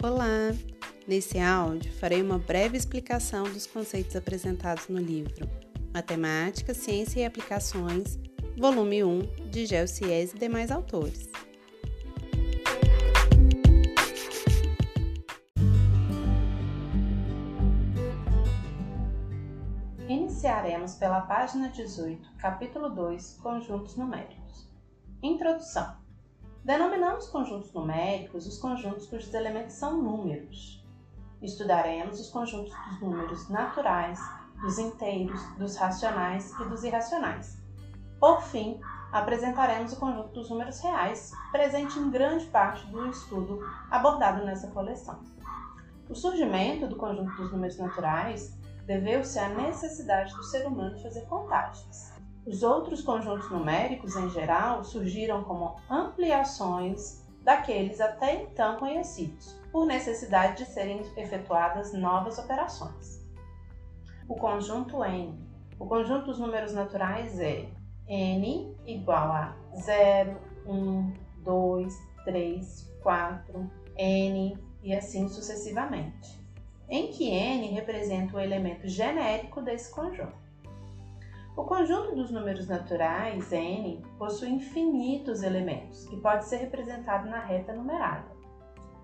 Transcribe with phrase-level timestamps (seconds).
[0.00, 0.54] Olá!
[1.08, 5.50] Nesse áudio farei uma breve explicação dos conceitos apresentados no livro
[5.92, 8.16] Matemática, Ciência e Aplicações,
[8.56, 11.28] volume 1, de Gelsies e demais autores.
[20.08, 24.68] Iniciaremos pela página 18, capítulo 2, Conjuntos numéricos.
[25.20, 25.97] Introdução.
[26.68, 30.86] Denominamos conjuntos numéricos os conjuntos cujos elementos são números.
[31.40, 34.20] Estudaremos os conjuntos dos números naturais,
[34.60, 37.56] dos inteiros, dos racionais e dos irracionais.
[38.20, 38.78] Por fim,
[39.10, 45.22] apresentaremos o conjunto dos números reais, presente em grande parte do estudo abordado nessa coleção.
[46.06, 48.54] O surgimento do conjunto dos números naturais
[48.84, 52.17] deveu-se à necessidade do ser humano fazer contagens.
[52.48, 60.64] Os outros conjuntos numéricos, em geral, surgiram como ampliações daqueles até então conhecidos, por necessidade
[60.64, 63.22] de serem efetuadas novas operações.
[64.26, 65.38] O conjunto n.
[65.78, 67.68] O conjunto dos números naturais é
[68.08, 71.12] n igual a 0, 1,
[71.44, 76.42] 2, 3, 4, n e assim sucessivamente,
[76.88, 80.47] em que n representa o elemento genérico desse conjunto.
[81.58, 87.72] O conjunto dos números naturais, n, possui infinitos elementos e pode ser representado na reta
[87.72, 88.30] numerada.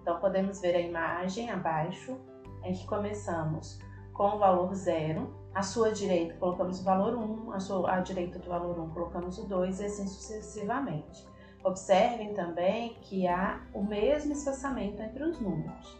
[0.00, 2.16] Então, podemos ver a imagem abaixo,
[2.62, 3.80] em que começamos
[4.12, 8.38] com o valor 0, à sua direita colocamos o valor 1, à, sua, à direita
[8.38, 11.27] do valor 1 colocamos o 2 e assim sucessivamente.
[11.64, 15.98] Observem também que há o mesmo espaçamento entre os números.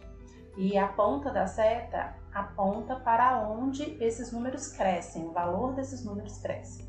[0.55, 6.37] E a ponta da seta aponta para onde esses números crescem, o valor desses números
[6.39, 6.85] cresce.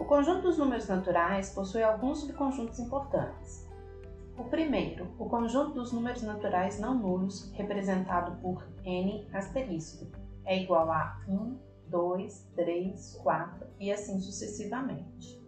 [0.00, 3.68] O conjunto dos números naturais possui alguns subconjuntos importantes.
[4.38, 10.06] O primeiro, o conjunto dos números naturais não nulos, representado por n asterisco,
[10.46, 15.44] é igual a 1, 2, 3, 4 e assim sucessivamente.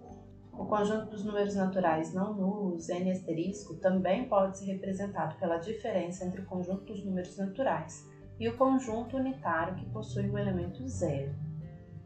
[0.52, 6.26] O conjunto dos números naturais não nulos, n asterisco, também pode ser representado pela diferença
[6.26, 8.06] entre o conjunto dos números naturais
[8.38, 11.34] e o conjunto unitário que possui o elemento zero.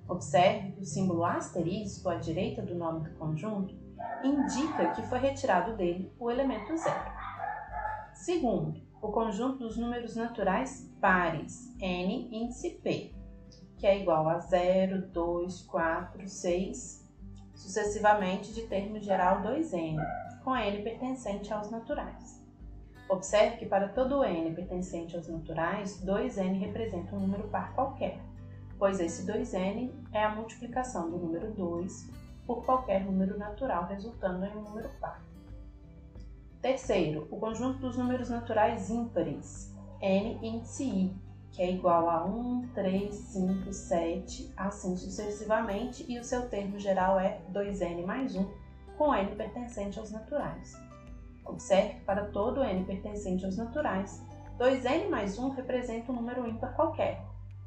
[0.08, 3.74] Observe que o símbolo asterisco à direita do nome do conjunto
[4.24, 7.12] indica que foi retirado dele o elemento zero.
[8.14, 13.12] Segundo, o conjunto dos números naturais pares, n índice p,
[13.76, 17.10] que é igual a 0, 2, 4, 6,
[17.54, 19.96] sucessivamente de termo geral 2n,
[20.44, 22.41] com n pertencente aos naturais.
[23.12, 28.18] Observe que para todo n pertencente aos naturais, 2n representa um número par qualquer,
[28.78, 32.08] pois esse 2n é a multiplicação do número 2
[32.46, 35.22] por qualquer número natural, resultando em um número par.
[36.62, 41.14] Terceiro, o conjunto dos números naturais ímpares, n índice i,
[41.50, 47.20] que é igual a 1, 3, 5, 7, assim sucessivamente, e o seu termo geral
[47.20, 48.50] é 2n mais 1,
[48.96, 50.80] com n pertencente aos naturais.
[51.52, 54.24] Observe que para todo n pertencente aos naturais,
[54.58, 57.22] 2n mais 1 representa um número ímpar qualquer,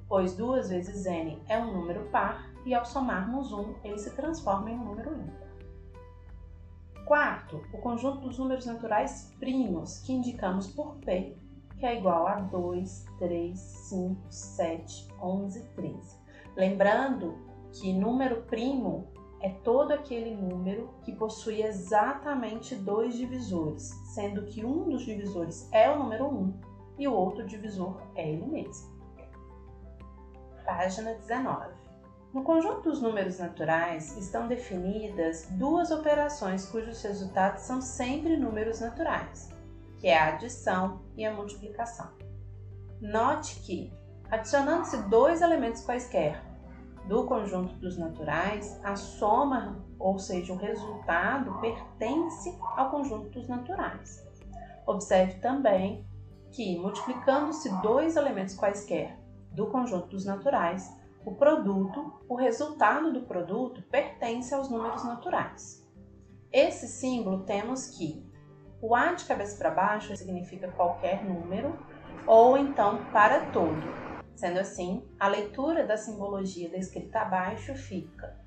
[0.08, 4.72] pois 2 vezes n é um número par e ao somarmos 1 ele se transforma
[4.72, 5.46] em um número ímpar.
[7.06, 11.38] Quarto, o conjunto dos números naturais primos, que indicamos por P,
[11.78, 16.20] que é igual a 2, 3, 5, 7, 11, 13.
[16.56, 17.38] Lembrando
[17.72, 19.08] que número primo
[19.46, 25.88] é todo aquele número que possui exatamente dois divisores, sendo que um dos divisores é
[25.88, 26.54] o número 1
[26.98, 28.90] e o outro divisor é ele mesmo.
[30.66, 31.76] Página 19.
[32.34, 39.52] No conjunto dos números naturais estão definidas duas operações cujos resultados são sempre números naturais,
[40.00, 42.10] que é a adição e a multiplicação.
[43.00, 43.94] Note que,
[44.32, 46.42] adicionando-se dois elementos quaisquer,
[47.08, 54.26] do conjunto dos naturais, a soma, ou seja, o resultado, pertence ao conjunto dos naturais.
[54.88, 56.06] Observe também
[56.52, 59.20] que, multiplicando-se dois elementos quaisquer
[59.52, 60.92] do conjunto dos naturais,
[61.26, 65.84] o produto, o resultado do produto, pertence aos números naturais.
[66.52, 68.24] Esse símbolo temos que
[68.82, 71.78] o A de cabeça para baixo significa qualquer número,
[72.28, 74.05] ou então para todo.
[74.36, 78.38] Sendo assim, a leitura da simbologia descrita abaixo fica: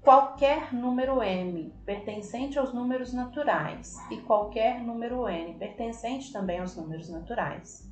[0.00, 7.10] qualquer número m pertencente aos números naturais e qualquer número n pertencente também aos números
[7.10, 7.86] naturais.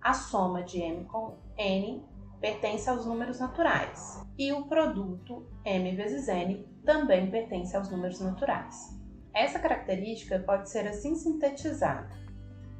[0.00, 2.04] A soma de m com n
[2.40, 8.96] pertence aos números naturais e o produto m vezes n também pertence aos números naturais.
[9.34, 12.08] Essa característica pode ser assim sintetizada: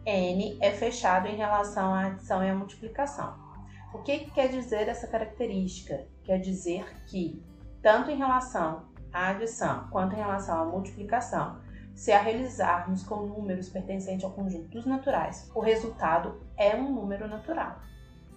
[0.07, 3.48] n é fechado em relação à adição e à multiplicação.
[3.93, 6.07] O que, que quer dizer essa característica?
[6.25, 7.43] Quer dizer que,
[7.83, 11.61] tanto em relação à adição quanto em relação à multiplicação,
[11.95, 17.27] se a realizarmos com números pertencentes ao conjunto dos naturais, o resultado é um número
[17.27, 17.81] natural.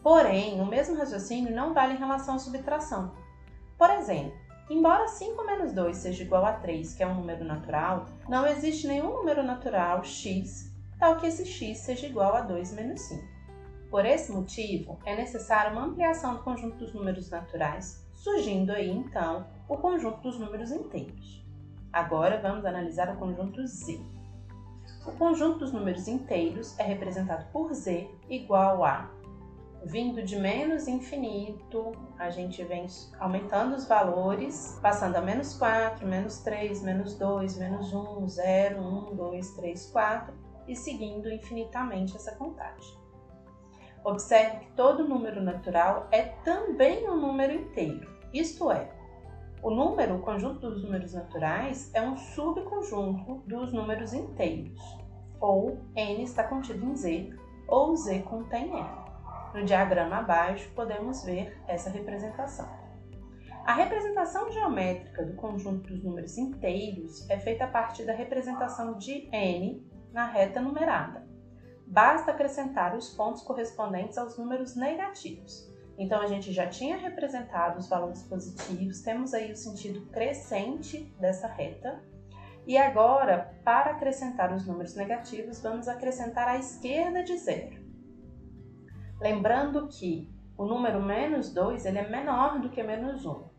[0.02, 3.14] Porém, o mesmo raciocínio não vale em relação à subtração.
[3.78, 4.34] Por exemplo,
[4.70, 8.88] embora 5 menos 2 seja igual a 3, que é um número natural, não existe
[8.88, 13.41] nenhum número natural x tal que esse x seja igual a 2 menos 5.
[13.92, 19.46] Por esse motivo, é necessária uma ampliação do conjunto dos números naturais, surgindo aí então
[19.68, 21.46] o conjunto dos números inteiros.
[21.92, 24.00] Agora vamos analisar o conjunto z.
[25.06, 29.12] O conjunto dos números inteiros é representado por z igual a
[29.84, 32.88] vindo de menos infinito, a gente vem
[33.20, 39.16] aumentando os valores, passando a menos 4, menos 3, menos 2, menos 1, 0, 1,
[39.16, 40.34] 2, 3, 4
[40.68, 43.01] e seguindo infinitamente essa contagem.
[44.04, 48.90] Observe que todo número natural é também um número inteiro, isto é,
[49.64, 54.82] o número, o conjunto dos números naturais, é um subconjunto dos números inteiros,
[55.40, 57.30] ou n está contido em z,
[57.68, 58.90] ou z contém n.
[59.54, 62.68] No diagrama abaixo podemos ver essa representação.
[63.64, 69.30] A representação geométrica do conjunto dos números inteiros é feita a partir da representação de
[69.32, 71.31] n na reta numerada.
[71.92, 75.70] Basta acrescentar os pontos correspondentes aos números negativos.
[75.98, 81.48] Então a gente já tinha representado os valores positivos, temos aí o sentido crescente dessa
[81.48, 82.02] reta.
[82.66, 87.76] E agora, para acrescentar os números negativos, vamos acrescentar à esquerda de zero.
[89.20, 93.52] Lembrando que o número menos 2 ele é menor do que menos 1.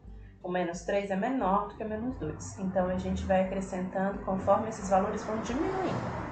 [0.43, 2.61] O menos 3 é menor do que menos 2.
[2.61, 6.32] Então a gente vai acrescentando conforme esses valores vão diminuindo.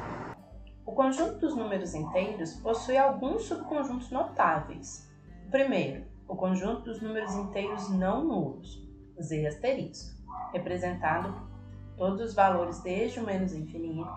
[0.86, 5.08] O conjunto dos números inteiros possui alguns subconjuntos notáveis.
[5.50, 8.82] Primeiro, o conjunto dos números inteiros não nulos,
[9.20, 10.18] Z asterisco,
[10.52, 11.48] representado
[11.96, 14.10] todos os valores desde o menos infinito,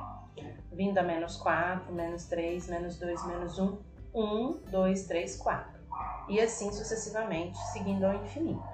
[0.71, 3.77] vindo a menos 4, menos 3, menos 2, menos 1,
[4.13, 5.81] 1, 2, 3, 4,
[6.29, 8.73] e assim sucessivamente, seguindo ao infinito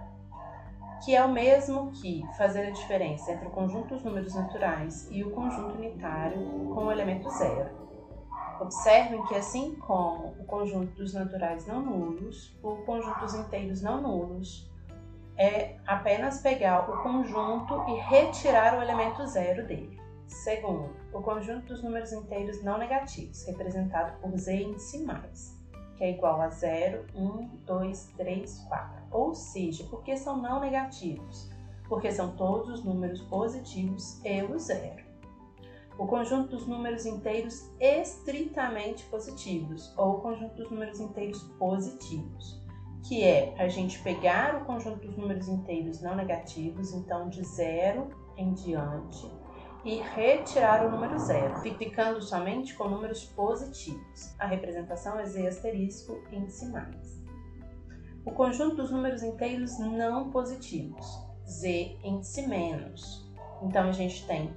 [1.03, 5.23] que é o mesmo que fazer a diferença entre o conjunto dos números naturais e
[5.23, 6.37] o conjunto unitário
[6.73, 7.78] com o elemento zero.
[8.59, 14.01] Observem que, assim como o conjunto dos naturais não nulos, o conjunto dos inteiros não
[14.01, 14.69] nulos
[15.37, 19.97] é apenas pegar o conjunto e retirar o elemento zero dele.
[20.27, 25.57] Segundo, o conjunto dos números inteiros não negativos, representado por z índice mais,
[25.95, 29.03] que é igual a 0, 1, 2, 3, 4.
[29.09, 31.49] Ou seja, por que são não negativos?
[31.87, 35.08] Porque são todos os números positivos e o zero
[35.99, 42.57] o conjunto dos números inteiros estritamente positivos, ou o conjunto dos números inteiros positivos,
[43.03, 48.07] que é a gente pegar o conjunto dos números inteiros não negativos, então de zero
[48.37, 49.29] em diante,
[49.83, 54.33] e retirar o número zero, ficando somente com números positivos.
[54.39, 57.21] A representação é z asterisco índice mais.
[58.25, 61.05] O conjunto dos números inteiros não positivos,
[61.45, 63.29] z índice menos.
[63.61, 64.53] Então a gente tem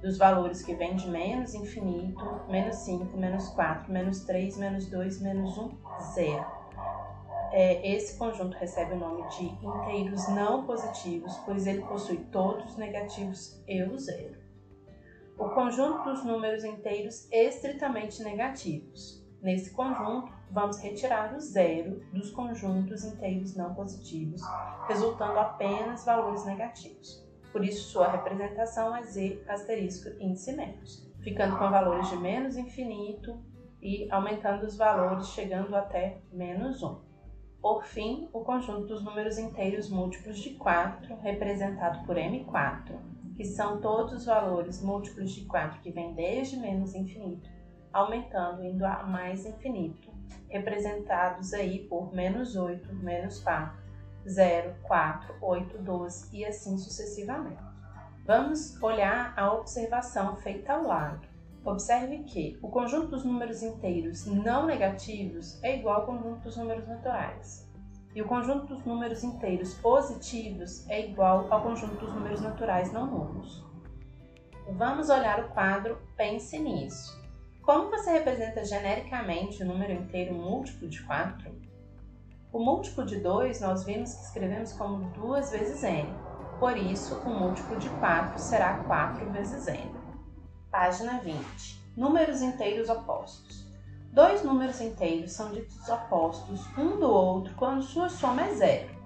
[0.00, 5.20] dos valores que vêm de menos infinito, menos 5, menos 4, menos 3, menos 2,
[5.20, 5.70] menos 1,
[6.14, 6.58] 0.
[7.50, 12.76] É, esse conjunto recebe o nome de inteiros não positivos, pois ele possui todos os
[12.76, 14.36] negativos e o zero.
[15.38, 19.24] O conjunto dos números inteiros estritamente negativos.
[19.40, 24.42] Nesse conjunto, vamos retirar o zero dos conjuntos inteiros não positivos,
[24.86, 27.27] resultando apenas valores negativos.
[27.52, 33.38] Por isso, sua representação é z asterisco índice menos, ficando com valores de menos infinito
[33.80, 37.08] e aumentando os valores, chegando até menos 1.
[37.60, 42.96] Por fim, o conjunto dos números inteiros múltiplos de 4, representado por M4,
[43.36, 47.48] que são todos os valores múltiplos de 4 que vêm desde menos infinito,
[47.92, 50.08] aumentando indo a mais infinito,
[50.48, 53.87] representados aí por menos 8, menos 4,
[54.28, 57.62] 0, 4, 8, 12 e assim sucessivamente.
[58.24, 61.26] Vamos olhar a observação feita ao lado.
[61.64, 66.86] Observe que o conjunto dos números inteiros não negativos é igual ao conjunto dos números
[66.86, 67.68] naturais.
[68.14, 73.06] E o conjunto dos números inteiros positivos é igual ao conjunto dos números naturais não
[73.06, 73.64] nulos.
[74.72, 77.18] Vamos olhar o quadro Pense nisso.
[77.62, 81.67] Como você representa genericamente o número inteiro múltiplo de 4?
[82.50, 86.08] O múltiplo de 2 nós vimos que escrevemos como 2 vezes n,
[86.58, 89.94] por isso o múltiplo de 4 será 4 vezes n.
[90.70, 91.38] Página 20.
[91.94, 93.68] Números inteiros opostos.
[94.12, 98.98] Dois números inteiros são ditos opostos um do outro quando sua soma é zero.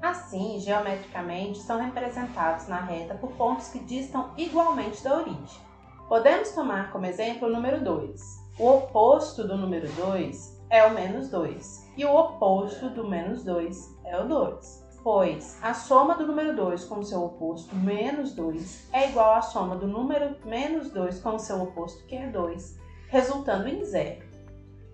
[0.00, 5.60] Assim, geometricamente, são representados na reta por pontos que distam igualmente da origem.
[6.08, 8.20] Podemos tomar como exemplo o número 2.
[8.56, 13.96] O oposto do número 2 é o menos 2 e o oposto do menos 2
[14.06, 19.08] é o 2 pois a soma do número 2 com seu oposto menos 2 é
[19.08, 23.84] igual à soma do número menos 2 com seu oposto, que é 2, resultando em
[23.84, 24.26] zero.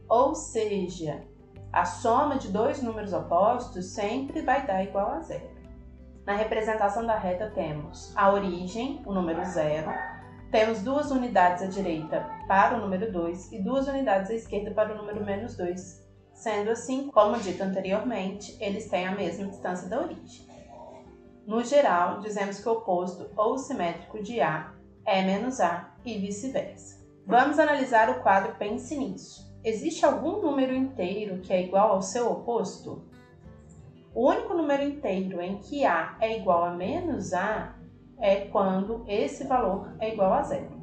[0.06, 1.24] Ou seja,
[1.72, 5.48] a soma de dois números opostos sempre vai dar igual a zero.
[6.26, 9.90] Na representação da reta temos a origem, o número zero,
[10.50, 14.94] temos duas unidades à direita para o número 2 e duas unidades à esquerda para
[14.94, 20.00] o número menos 2, Sendo assim, como dito anteriormente, eles têm a mesma distância da
[20.00, 20.48] origem.
[21.46, 24.72] No geral, dizemos que o oposto ou simétrico de A
[25.04, 26.98] é menos A e vice-versa.
[27.26, 29.54] Vamos analisar o quadro Pense nisso.
[29.62, 33.04] Existe algum número inteiro que é igual ao seu oposto?
[34.14, 37.74] O único número inteiro em que A é igual a menos A
[38.20, 40.80] é quando esse valor é igual a zero.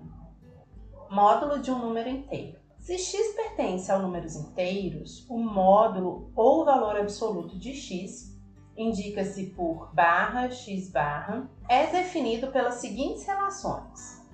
[1.09, 2.57] Módulo de um número inteiro.
[2.79, 8.37] Se x pertence a números inteiros, o módulo ou valor absoluto de x,
[8.75, 14.25] indica-se por barra x barra, é definido pelas seguintes relações.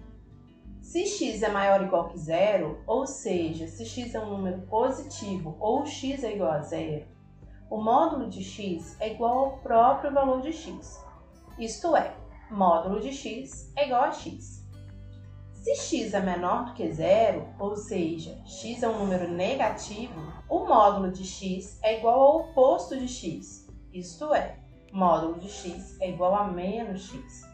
[0.81, 4.61] Se x é maior ou igual que zero, ou seja, se x é um número
[4.67, 7.07] positivo ou x é igual a zero,
[7.69, 11.03] o módulo de x é igual ao próprio valor de x.
[11.57, 12.15] Isto é,
[12.49, 14.63] módulo de x é igual a x.
[15.53, 20.19] Se x é menor do que zero, ou seja, x é um número negativo,
[20.49, 24.57] o módulo de x é igual ao oposto de x, isto é,
[24.91, 27.47] módulo de x é igual a menos x.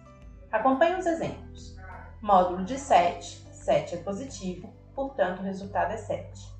[0.51, 1.77] Acompanhe os exemplos.
[2.21, 6.51] Módulo de 7, 7 é positivo, portanto o resultado é 7.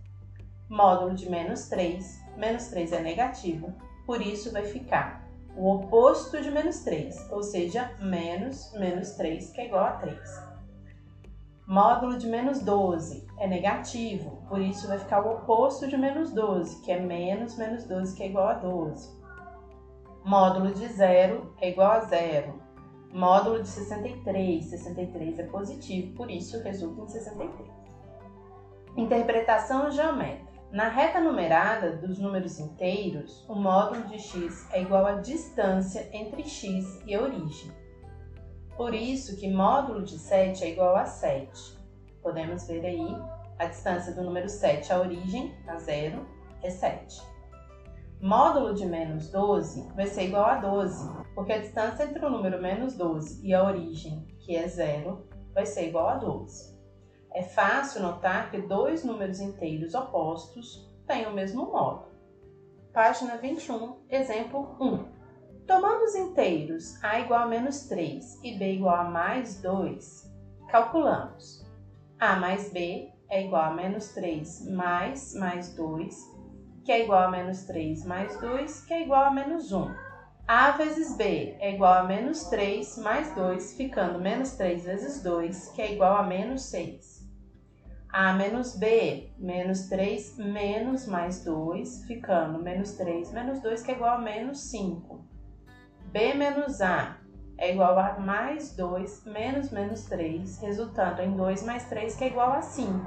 [0.70, 6.52] Módulo de menos 3, menos 3 é negativo, por isso vai ficar o oposto de
[6.52, 10.50] menos 3, ou seja, menos menos 3, que é igual a 3.
[11.68, 16.82] Módulo de menos 12 é negativo, por isso vai ficar o oposto de menos 12,
[16.82, 19.20] que é menos menos 12, que é igual a 12.
[20.26, 22.60] Módulo de zero é igual a zero.
[23.12, 27.70] Módulo de 63, 63 é positivo, por isso resulta em 63.
[28.98, 30.49] Interpretação geométrica.
[30.72, 36.44] Na reta numerada dos números inteiros, o módulo de x é igual à distância entre
[36.44, 37.72] x e a origem.
[38.78, 41.76] Por isso que módulo de 7 é igual a 7.
[42.22, 43.18] Podemos ver aí
[43.58, 46.28] a distância do número 7 à origem, a zero,
[46.62, 47.20] é 7.
[48.22, 52.62] Módulo de menos 12 vai ser igual a 12, porque a distância entre o número
[52.62, 56.69] menos 12 e a origem, que é zero, vai ser igual a 12.
[57.32, 62.10] É fácil notar que dois números inteiros opostos têm o mesmo módulo.
[62.92, 65.20] Página 21, exemplo 1.
[65.68, 70.34] Tomando os inteiros a igual a menos 3 e b igual a mais 2,
[70.68, 71.64] calculamos.
[72.20, 76.16] a mais b é igual a menos 3 mais mais 2,
[76.84, 79.94] que é igual a menos 3 mais 2, que é igual a menos 1.
[80.48, 85.70] a vezes b é igual a menos 3 mais 2, ficando menos 3 vezes 2,
[85.74, 87.19] que é igual a menos 6.
[88.12, 93.96] A menos b, menos 3 menos mais 2, ficando menos 3 menos 2, que é
[93.96, 95.24] igual a menos 5
[96.12, 97.18] b menos a
[97.60, 102.28] é igual a mais 2 menos menos 3, resultando em 2 mais 3, que é
[102.28, 103.06] igual a 5.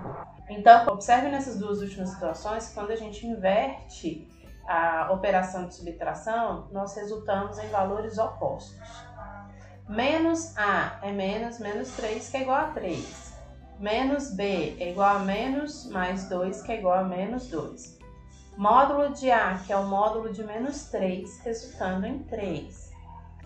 [0.51, 4.29] Então, observe nessas duas últimas situações que quando a gente inverte
[4.69, 8.79] a operação de subtração, nós resultamos em valores opostos.
[9.89, 13.32] Menos a é menos menos 3, que é igual a 3.
[13.79, 17.99] Menos b é igual a menos mais 2, que é igual a menos 2.
[18.57, 22.93] Módulo de a, que é o módulo de menos 3, resultando em 3.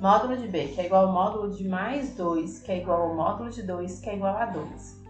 [0.01, 3.15] Módulo de B, que é igual ao módulo de mais 2, que é igual ao
[3.15, 5.03] módulo de 2, que é igual a 2.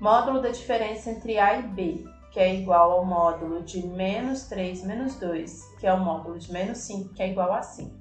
[0.00, 4.84] Módulo da diferença entre A e B, que é igual ao módulo de menos 3
[4.84, 7.94] menos 2, que é o módulo de menos 5, que é igual a 5.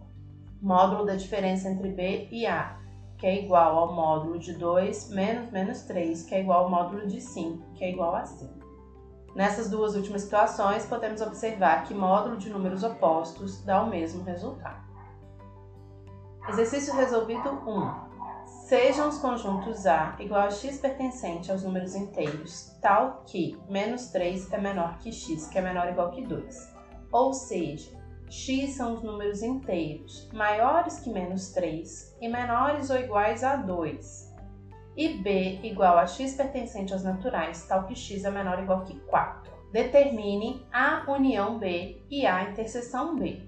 [0.62, 2.80] Módulo da diferença entre B e A,
[3.24, 7.08] que é igual ao módulo de 2 menos menos 3, que é igual ao módulo
[7.08, 8.54] de 5, que é igual a 5.
[9.34, 14.84] Nessas duas últimas situações, podemos observar que módulo de números opostos dá o mesmo resultado.
[16.50, 18.46] Exercício resolvido 1.
[18.68, 24.52] Sejam os conjuntos A igual a x pertencente aos números inteiros, tal que menos 3
[24.52, 26.74] é menor que x, que é menor ou igual que 2.
[27.10, 28.03] Ou seja,
[28.34, 34.34] x são os números inteiros maiores que menos 3 e menores ou iguais a 2.
[34.98, 38.84] E b igual a x pertencente aos naturais, tal que x é menor ou igual
[38.86, 39.54] que 4.
[39.72, 43.48] Determine A união B e A interseção B.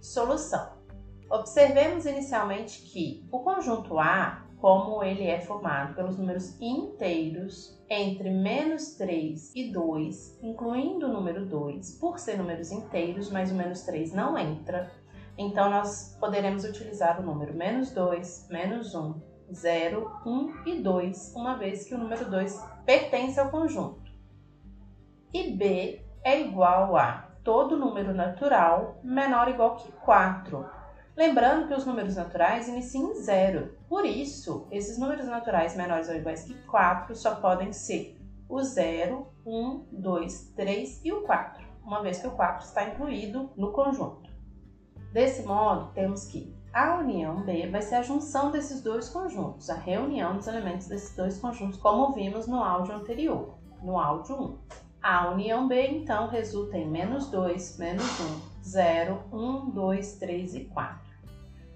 [0.00, 0.78] Solução.
[1.28, 8.94] Observemos inicialmente que o conjunto A, como ele é formado pelos números inteiros entre menos
[8.94, 14.12] 3 e 2, incluindo o número 2, por ser números inteiros, mas o menos 3
[14.12, 14.88] não entra,
[15.36, 19.20] então nós poderemos utilizar o número menos 2, menos 1,
[19.52, 24.08] 0, 1 e 2, uma vez que o número 2 pertence ao conjunto.
[25.34, 30.79] E B é igual a todo número natural menor ou igual que 4.
[31.20, 33.76] Lembrando que os números naturais iniciam em zero.
[33.90, 39.26] Por isso, esses números naturais menores ou iguais que 4 só podem ser o 0,
[39.44, 44.30] 1, 2, 3 e o 4, uma vez que o 4 está incluído no conjunto.
[45.12, 49.74] Desse modo, temos que a união B vai ser a junção desses dois conjuntos, a
[49.74, 54.58] reunião dos elementos desses dois conjuntos, como vimos no áudio anterior, no áudio 1.
[55.02, 60.64] A união B, então, resulta em menos 2, menos 1, 0, 1, 2, 3 e
[60.64, 61.09] 4.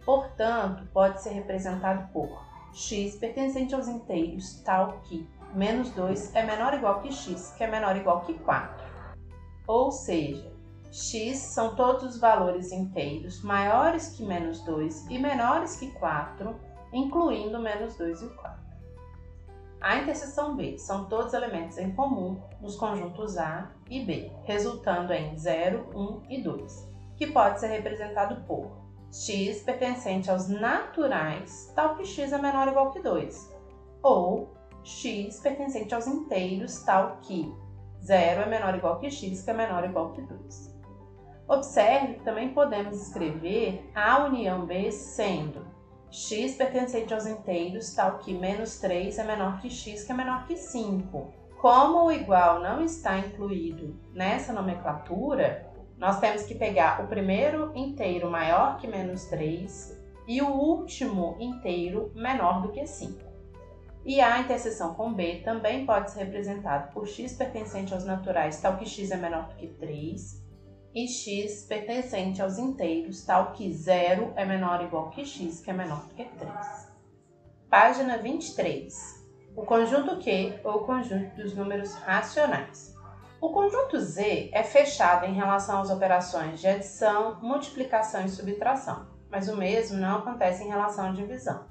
[0.04, 6.72] Portanto, pode ser representado por x pertencente aos inteiros, tal que menos 2 é menor
[6.72, 8.84] ou igual que x, que é menor ou igual que 4.
[9.66, 10.52] Ou seja,
[10.90, 16.54] x são todos os valores inteiros maiores que menos 2 e menores que 4,
[16.92, 18.64] incluindo menos 2 e 4.
[19.80, 25.36] A interseção B são todos elementos em comum nos conjuntos A e B, resultando em
[25.36, 28.83] 0, 1 e 2, que pode ser representado por
[29.14, 33.54] x pertencente aos naturais, tal que x é menor ou igual que 2,
[34.02, 34.52] ou
[34.82, 37.54] x pertencente aos inteiros, tal que
[38.02, 40.74] 0 é menor ou igual que x, que é menor ou igual que 2.
[41.46, 45.64] Observe que também podemos escrever a união B sendo
[46.10, 50.44] x pertencente aos inteiros, tal que menos 3 é menor que x, que é menor
[50.46, 51.32] que 5.
[51.60, 58.30] Como o igual não está incluído nessa nomenclatura, nós temos que pegar o primeiro inteiro
[58.30, 63.20] maior que menos 3 e o último inteiro menor do que 5.
[64.04, 68.76] E a interseção com B também pode ser representada por x pertencente aos naturais, tal
[68.76, 70.44] que x é menor do que 3,
[70.94, 75.70] e x pertencente aos inteiros, tal que 0 é menor ou igual que x, que
[75.70, 76.94] é menor do que 3.
[77.70, 79.24] Página 23.
[79.56, 82.93] O conjunto Q ou conjunto dos números racionais.
[83.44, 89.50] O conjunto Z é fechado em relação às operações de adição, multiplicação e subtração, mas
[89.50, 91.66] o mesmo não acontece em relação à divisão.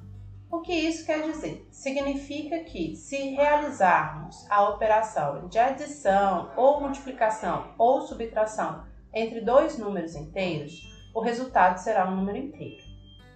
[0.52, 1.68] O que isso quer dizer?
[1.72, 10.14] Significa que, se realizarmos a operação de adição ou multiplicação ou subtração entre dois números
[10.14, 10.80] inteiros,
[11.12, 12.84] o resultado será um número inteiro.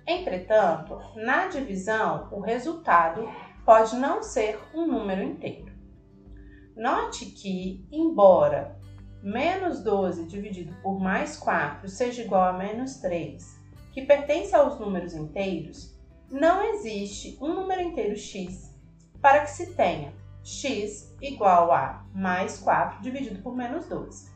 [0.05, 3.27] Entretanto, na divisão, o resultado
[3.65, 5.76] pode não ser um número inteiro.
[6.77, 8.77] Note que, embora
[9.23, 13.43] menos 12 dividido por mais 4 seja igual a menos 3,
[13.91, 15.97] que pertence aos números inteiros,
[16.29, 18.71] não existe um número inteiro x
[19.19, 20.13] para que se tenha
[20.43, 24.29] x igual a mais 4 dividido por menos 12.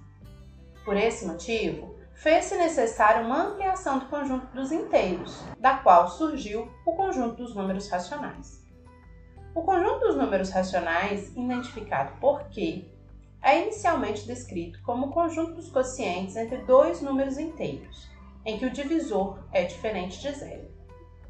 [0.83, 6.95] Por esse motivo, fez-se necessária uma ampliação do conjunto dos inteiros, da qual surgiu o
[6.95, 8.60] conjunto dos números racionais.
[9.53, 12.85] O conjunto dos números racionais, identificado por Q,
[13.41, 18.09] é inicialmente descrito como o conjunto dos quocientes entre dois números inteiros,
[18.45, 20.69] em que o divisor é diferente de zero.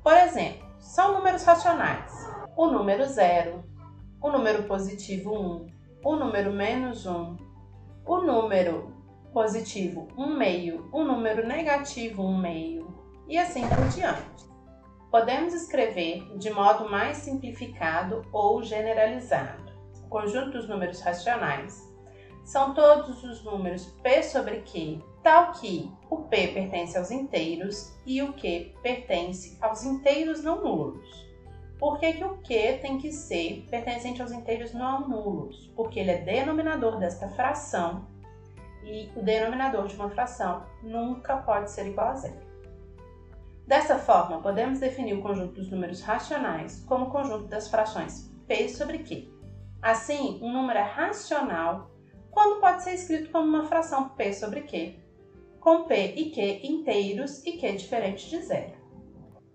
[0.03, 2.11] Por exemplo, são números racionais
[2.55, 3.63] o número zero,
[4.21, 5.67] o número positivo 1,
[6.03, 7.37] o número menos 1,
[8.05, 8.93] o número
[9.33, 12.93] positivo 1 meio, um número negativo 1 meio
[13.27, 14.50] e assim por diante.
[15.11, 19.73] Podemos escrever de modo mais simplificado ou generalizado.
[20.05, 21.85] O conjunto dos números racionais
[22.45, 28.21] são todos os números p sobre q, tal que o p pertence aos inteiros e
[28.21, 31.29] o q pertence aos inteiros não nulos.
[31.77, 35.73] Por que, que o q tem que ser pertencente aos inteiros não nulos?
[35.75, 38.07] Porque ele é denominador desta fração
[38.81, 42.50] e o denominador de uma fração nunca pode ser igual a zero.
[43.67, 48.67] Dessa forma, podemos definir o conjunto dos números racionais como o conjunto das frações p
[48.67, 49.31] sobre q.
[49.81, 51.91] Assim, um número é racional
[52.29, 54.99] quando pode ser escrito como uma fração p sobre q,
[55.59, 58.73] com p e q inteiros e q diferente de zero.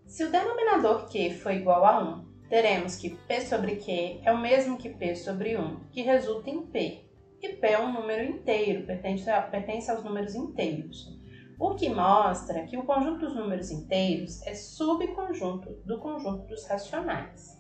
[0.07, 4.39] Se o denominador q for igual a 1, teremos que p sobre q é o
[4.39, 7.07] mesmo que p sobre 1, que resulta em p,
[7.43, 11.16] e P é um número inteiro, pertence, a, pertence aos números inteiros.
[11.59, 17.57] O que mostra que o conjunto dos números inteiros é subconjunto do conjunto dos racionais.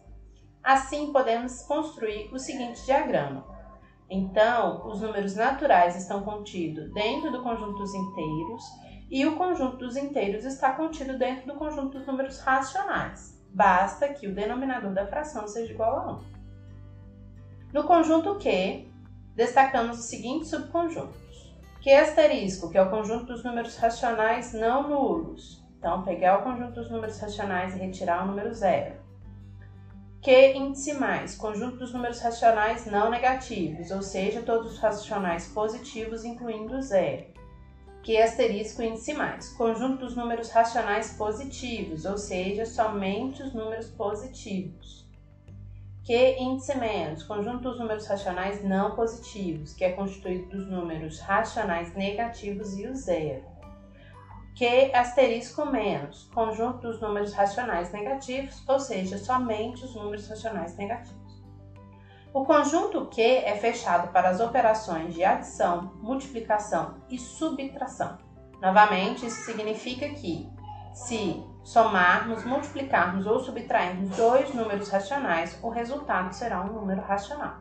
[0.62, 3.46] Assim, podemos construir o seguinte diagrama.
[4.10, 8.64] Então, os números naturais estão contidos dentro do conjunto dos inteiros
[9.10, 13.40] e o conjunto dos inteiros está contido dentro do conjunto dos números racionais.
[13.50, 16.24] Basta que o denominador da fração seja igual a 1.
[17.72, 18.88] No conjunto Q,
[19.34, 21.25] destacamos os seguintes subconjuntos.
[21.86, 25.64] Q asterisco, que é o conjunto dos números racionais não nulos.
[25.78, 28.96] Então, pegar o conjunto dos números racionais e retirar o número zero.
[30.20, 36.24] Q índice mais, conjunto dos números racionais não negativos, ou seja, todos os racionais positivos,
[36.24, 37.26] incluindo zero.
[38.02, 45.05] Q asterisco índice mais, conjunto dos números racionais positivos, ou seja, somente os números positivos.
[46.06, 51.94] Q índice menos, conjunto dos números racionais não positivos, que é constituído dos números racionais
[51.94, 53.56] negativos e o zero
[54.56, 61.44] que asterisco menos, conjunto dos números racionais negativos, ou seja, somente os números racionais negativos.
[62.32, 68.16] O conjunto Q é fechado para as operações de adição, multiplicação e subtração.
[68.62, 70.50] Novamente, isso significa que,
[70.96, 77.56] se somarmos, multiplicarmos ou subtrairmos dois números racionais, o resultado será um número racional.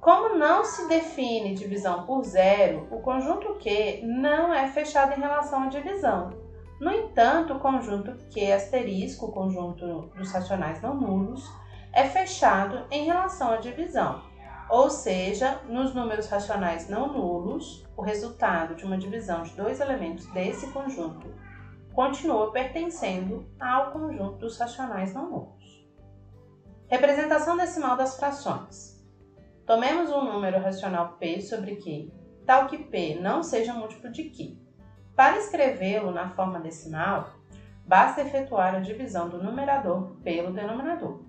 [0.00, 5.64] Como não se define divisão por zero, o conjunto Q não é fechado em relação
[5.64, 6.30] à divisão.
[6.80, 11.50] No entanto, o conjunto Q asterisco, o conjunto dos racionais não nulos,
[11.92, 14.22] é fechado em relação à divisão.
[14.70, 20.26] Ou seja, nos números racionais não nulos, o resultado de uma divisão de dois elementos
[20.26, 21.26] desse conjunto
[21.96, 25.88] continua pertencendo ao conjunto dos racionais não nulos.
[26.88, 29.02] Representação decimal das frações.
[29.64, 32.12] Tomemos um número racional p sobre q,
[32.44, 34.58] tal que p não seja múltiplo de q.
[35.16, 37.30] Para escrevê-lo na forma decimal,
[37.86, 41.24] basta efetuar a divisão do numerador pelo denominador.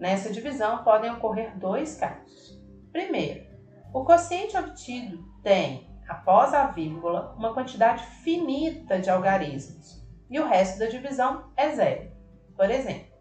[0.00, 2.58] Nessa divisão podem ocorrer dois casos.
[2.90, 3.44] Primeiro,
[3.92, 10.78] o quociente obtido tem, após a vírgula, uma quantidade finita de algarismos e o resto
[10.78, 12.10] da divisão é zero.
[12.56, 13.16] Por exemplo,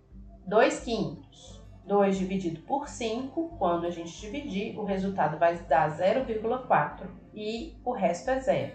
[0.47, 7.05] 2 quintos 2 dividido por 5, quando a gente dividir, o resultado vai dar 0,4
[7.33, 8.73] e o resto é zero.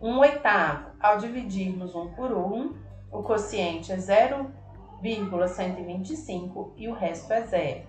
[0.00, 2.74] 1 oitavo, ao dividirmos 1 por 1,
[3.12, 7.86] o quociente é 0,125 e o resto é zero.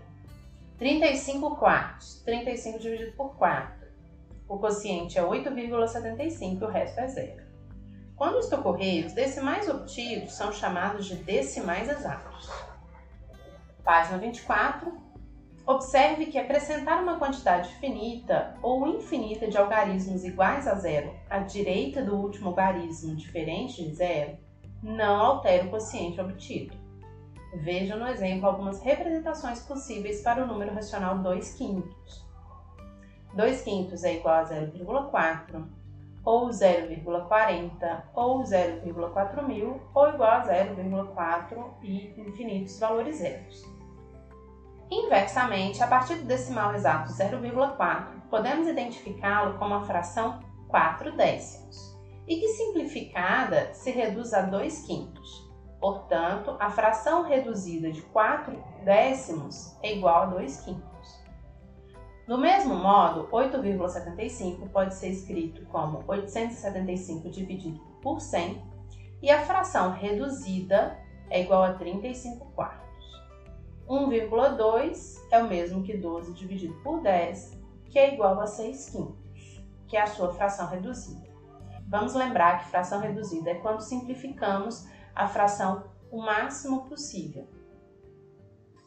[0.77, 3.87] 35 quartos, 35 dividido por 4,
[4.49, 7.44] o quociente é 8,75 e o resto é zero.
[8.15, 12.49] Quando isto ocorrer, os decimais obtidos são chamados de decimais exatos.
[13.83, 15.03] Página 24.
[15.67, 22.03] Observe que acrescentar uma quantidade finita ou infinita de algarismos iguais a zero à direita
[22.03, 24.37] do último algarismo diferente de zero
[24.81, 26.75] não altera o quociente obtido.
[27.55, 32.25] Veja no exemplo algumas representações possíveis para o número racional 2 quintos.
[33.33, 35.65] 2 quintos é igual a 0,4,
[36.25, 43.63] ou 0,40, ou 0,4 mil, ou igual a 0,4 e infinitos valores zeros.
[44.89, 51.95] Inversamente, a partir do decimal exato 0,4, podemos identificá-lo como a fração 4 décimos,
[52.27, 55.45] e que simplificada se reduz a 2 quintos.
[55.79, 60.94] Portanto, a fração reduzida de 4 décimos é igual a 2 quintos.
[62.27, 68.63] Do mesmo modo, 8,75 pode ser escrito como 875 dividido por 100
[69.21, 70.97] e a fração reduzida
[71.29, 72.85] é igual a 35 quartos.
[73.87, 77.59] 1,2 é o mesmo que 12 dividido por 10,
[77.89, 81.27] que é igual a 6 quintos, que é a sua fração reduzida.
[81.87, 87.47] Vamos lembrar que fração reduzida é quando simplificamos a fração o máximo possível.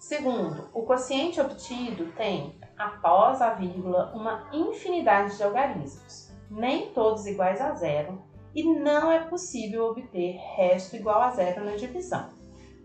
[0.01, 7.61] Segundo, o quociente obtido tem, após a vírgula, uma infinidade de algarismos, nem todos iguais
[7.61, 8.23] a zero,
[8.55, 12.31] e não é possível obter resto igual a zero na divisão.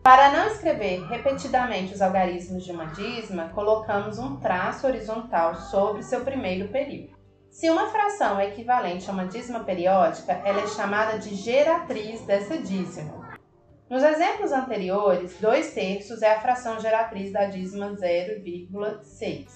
[0.03, 6.23] Para não escrever repetidamente os algarismos de uma dízima, colocamos um traço horizontal sobre seu
[6.23, 7.17] primeiro período.
[7.49, 12.59] Se uma fração é equivalente a uma dízima periódica, ela é chamada de geratriz dessa
[12.59, 13.39] dízima.
[13.89, 19.47] Nos exemplos anteriores, 2 terços é a fração geratriz da dízima 0,6.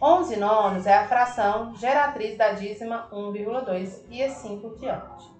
[0.00, 5.32] 11 nonos é a fração geratriz da dízima 1,2 e assim por diante.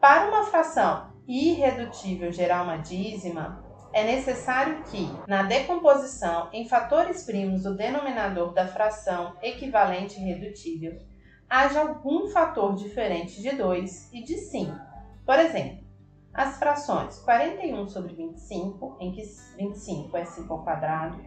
[0.00, 3.62] Para uma fração irredutível gerar uma dízima,
[3.92, 10.98] é necessário que, na decomposição em fatores primos do denominador da fração equivalente irredutível,
[11.48, 14.74] haja algum fator diferente de 2 e de 5.
[15.24, 15.86] Por exemplo,
[16.32, 19.22] as frações 41 sobre 25, em que
[19.58, 21.18] 25 é 5 ao quadrado,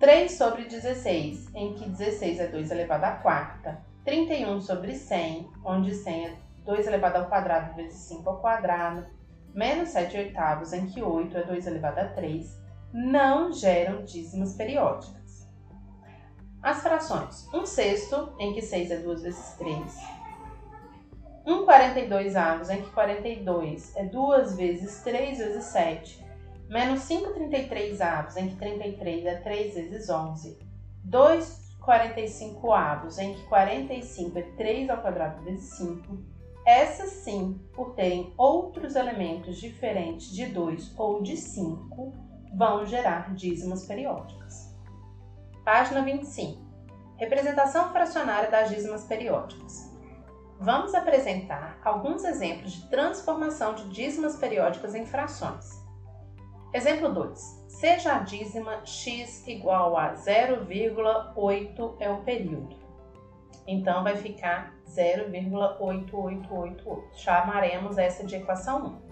[0.00, 5.94] 3 sobre 16, em que 16 é 2 elevado à quarta, 31 sobre 100, onde
[5.94, 9.06] 100 é 2 elevado ao quadrado vezes 5 ao quadrado,
[9.54, 12.60] menos 7 oitavos, em que 8 é 2 elevado a 3,
[12.92, 15.48] não geram dízimas periódicas.
[16.62, 17.48] As frações.
[17.54, 19.96] 1 sexto, em que 6 é 2 vezes 3,
[21.46, 26.22] 1 42 avos, em que 42 é 2 vezes 3 vezes 7,
[26.68, 30.58] menos 5 33 avos, em que 33 é 3 vezes 11,
[31.02, 36.37] 2 45 avos, em que 45 é 3 ao quadrado vezes 5,
[36.68, 42.12] essas sim, por terem outros elementos diferentes de 2 ou de 5,
[42.54, 44.76] vão gerar dízimas periódicas.
[45.64, 46.60] Página 25.
[47.16, 49.96] Representação fracionária das dízimas periódicas.
[50.60, 55.70] Vamos apresentar alguns exemplos de transformação de dízimas periódicas em frações.
[56.74, 57.64] Exemplo 2.
[57.68, 62.76] Seja a dízima x igual a 0,8 é o período.
[63.68, 67.04] Então vai ficar 0,8888.
[67.12, 69.08] Chamaremos essa de equação 1.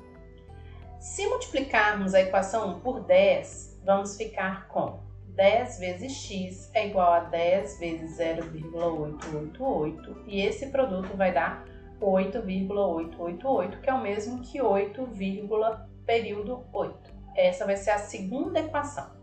[0.98, 7.12] Se multiplicarmos a equação 1 por 10, vamos ficar com 10 vezes x é igual
[7.12, 11.66] a 10 vezes 0,888 e esse produto vai dar
[12.00, 15.06] 8,888, que é o mesmo que 8,
[16.06, 17.14] período 8.
[17.36, 19.15] Essa vai ser a segunda equação.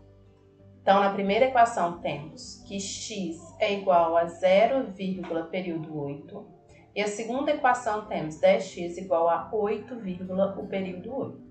[0.84, 4.92] Então, na primeira equação temos que x é igual a 0,
[5.50, 6.46] período 8.
[6.94, 11.42] E a segunda equação temos 10x igual a 8, o período 8.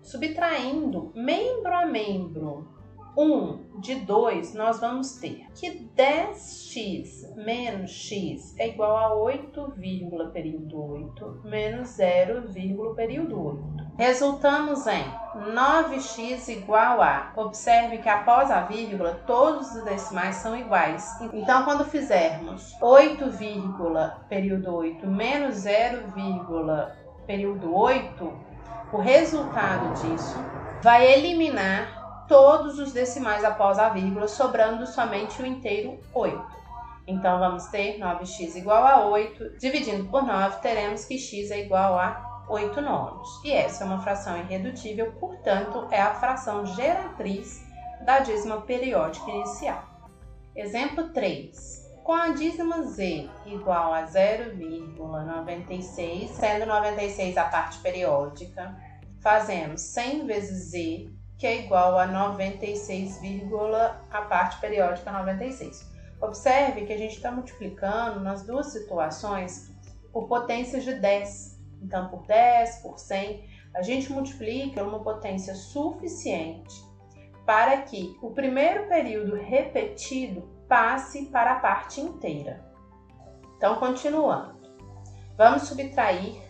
[0.00, 2.77] Subtraindo membro a membro
[3.16, 9.74] 1 de 2, nós vamos ter que 10x menos x é igual a 8,
[10.32, 12.44] período 8 menos 0,
[12.94, 13.88] período 8.
[13.98, 15.04] Resultamos em
[15.52, 17.32] 9x igual a.
[17.36, 21.18] Observe que após a vírgula, todos os decimais são iguais.
[21.32, 23.24] Então, quando fizermos 8,
[24.28, 26.04] período 8 menos 0,
[27.26, 28.32] período 8,
[28.92, 30.38] o resultado disso
[30.80, 31.97] vai eliminar
[32.28, 36.58] todos os decimais após a vírgula, sobrando somente o inteiro 8.
[37.06, 39.56] Então, vamos ter 9x igual a 8.
[39.58, 43.42] Dividindo por 9, teremos que x é igual a 8 nonos.
[43.42, 47.66] E essa é uma fração irredutível, portanto, é a fração geratriz
[48.04, 49.82] da dízima periódica inicial.
[50.54, 51.88] Exemplo 3.
[52.04, 58.76] Com a dízima z igual a 0,96, sendo 96 a parte periódica,
[59.20, 63.20] fazemos 100 vezes z, que é igual a 96,
[64.10, 65.88] a parte periódica 96.
[66.20, 69.72] Observe que a gente está multiplicando nas duas situações
[70.12, 71.58] por potências de 10.
[71.80, 76.74] Então, por 10, por 100, a gente multiplica uma potência suficiente
[77.46, 82.68] para que o primeiro período repetido passe para a parte inteira.
[83.56, 84.58] Então, continuando.
[85.36, 86.42] Vamos subtrair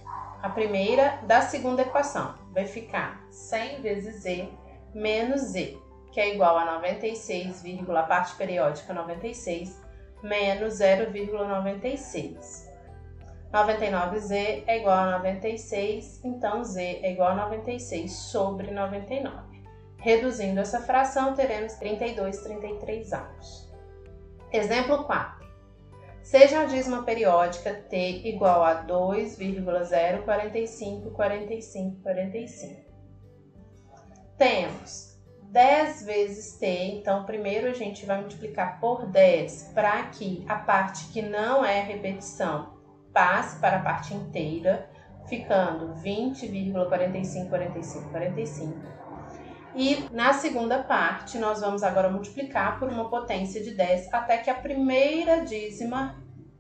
[0.42, 2.37] a primeira da segunda equação.
[2.53, 4.48] Vai ficar 100 vezes z
[4.94, 5.77] menos z.
[6.12, 9.81] que é igual a 96, a parte periódica 96,
[10.22, 12.68] menos 0,96.
[13.53, 19.59] 99z é igual a 96, então z é igual a 96 sobre 99.
[19.98, 23.68] Reduzindo essa fração, teremos 32 33 avos.
[24.53, 25.48] Exemplo 4.
[26.22, 27.96] Seja a dízima periódica t
[28.29, 32.88] igual a 2,045 45 45.
[34.38, 35.18] Temos
[35.51, 41.07] 10 vezes t, então primeiro a gente vai multiplicar por 10 para que a parte
[41.12, 42.79] que não é repetição
[43.12, 44.88] passe para a parte inteira,
[45.27, 48.79] ficando 20,45, 45, 45.
[49.74, 54.51] E na segunda parte, nós vamos agora multiplicar por uma potência de 10 até que
[54.51, 56.16] a primeira dízima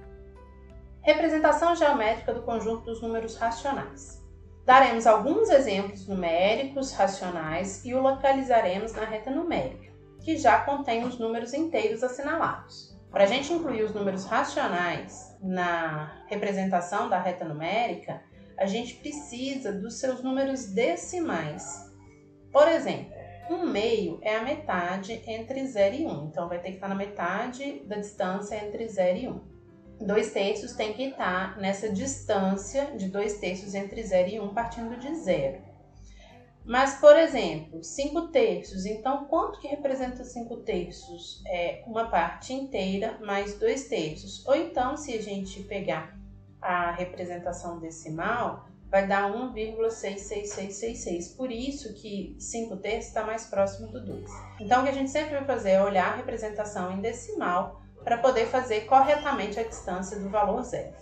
[1.02, 4.24] Representação geométrica do conjunto dos números racionais.
[4.64, 9.92] Daremos alguns exemplos numéricos racionais e o localizaremos na reta numérica,
[10.24, 12.96] que já contém os números inteiros assinalados.
[13.10, 18.20] Para a gente incluir os números racionais na representação da reta numérica,
[18.58, 21.92] a gente precisa dos seus números decimais.
[22.50, 23.15] Por exemplo,
[23.50, 26.88] um meio é a metade entre 0 e 1, um, então vai ter que estar
[26.88, 29.32] na metade da distância entre 0 e 1.
[29.32, 29.56] Um.
[30.06, 34.54] 2 terços tem que estar nessa distância de 2 terços entre 0 e 1, um,
[34.54, 35.76] partindo de 0.
[36.66, 41.40] Mas, por exemplo, 5 terços, então quanto que representa 5 terços?
[41.46, 44.44] É uma parte inteira mais 2 terços.
[44.44, 46.18] Ou então, se a gente pegar
[46.60, 51.36] a representação decimal, vai dar 1,66666.
[51.36, 54.24] Por isso que 5 terços está mais próximo do 2.
[54.58, 58.16] Então, o que a gente sempre vai fazer é olhar a representação em decimal para
[58.16, 60.94] poder fazer corretamente a distância do valor zero.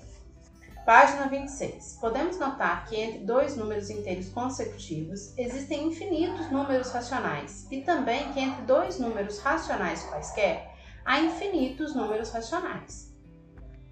[0.85, 1.99] Página 26.
[2.01, 8.41] Podemos notar que entre dois números inteiros consecutivos existem infinitos números racionais e também que
[8.41, 10.69] entre dois números racionais quaisquer
[11.05, 13.15] há infinitos números racionais.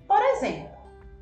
[0.09, 0.73] Por exemplo,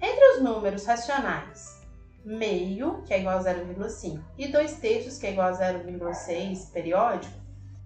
[0.01, 1.80] entre os números racionais
[2.25, 7.35] meio, que é igual a 0,5, e 2 terços, que é igual a 0,6 periódico,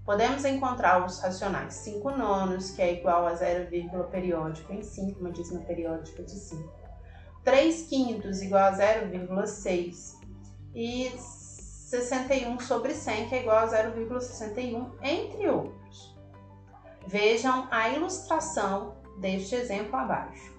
[0.04, 3.68] podemos encontrar os racionais 5 nonos, que é igual a 0,
[4.10, 6.84] periódico em 5, uma dízima periódica de 5.
[7.42, 10.14] 3 quintos igual a 0,6
[10.74, 16.16] e 61 sobre 100, que é igual a 0,61, entre outros.
[17.06, 20.53] Vejam a ilustração deste exemplo abaixo.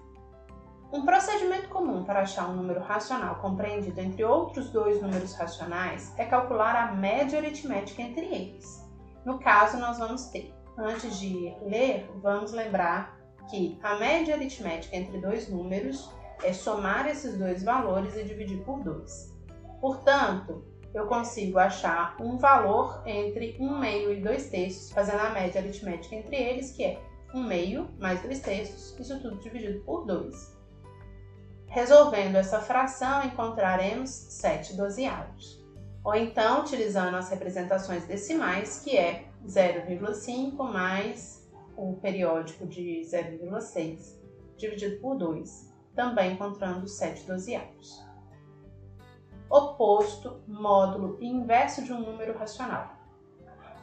[0.96, 6.24] Um procedimento comum para achar um número racional compreendido entre outros dois números racionais é
[6.24, 8.82] calcular a média aritmética entre eles.
[9.22, 13.14] No caso, nós vamos ter, antes de ler, vamos lembrar
[13.50, 16.10] que a média aritmética entre dois números
[16.42, 19.36] é somar esses dois valores e dividir por 2.
[19.82, 20.64] Portanto,
[20.94, 26.14] eu consigo achar um valor entre 1 meio e 2 terços, fazendo a média aritmética
[26.16, 27.02] entre eles, que é
[27.34, 30.55] 1 meio mais 2 terços, isso tudo dividido por 2.
[31.68, 35.62] Resolvendo essa fração, encontraremos 7 dozeavos.
[36.04, 41.46] Ou então, utilizando as representações decimais, que é 0,5 mais
[41.76, 44.16] o periódico de 0,6
[44.56, 48.04] dividido por 2, também encontrando 7 dozeavos.
[49.48, 52.96] oposto, módulo e inverso de um número racional.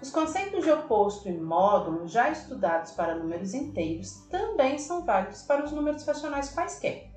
[0.01, 5.63] Os conceitos de oposto e módulo, já estudados para números inteiros, também são válidos para
[5.63, 7.12] os números racionais quaisquer.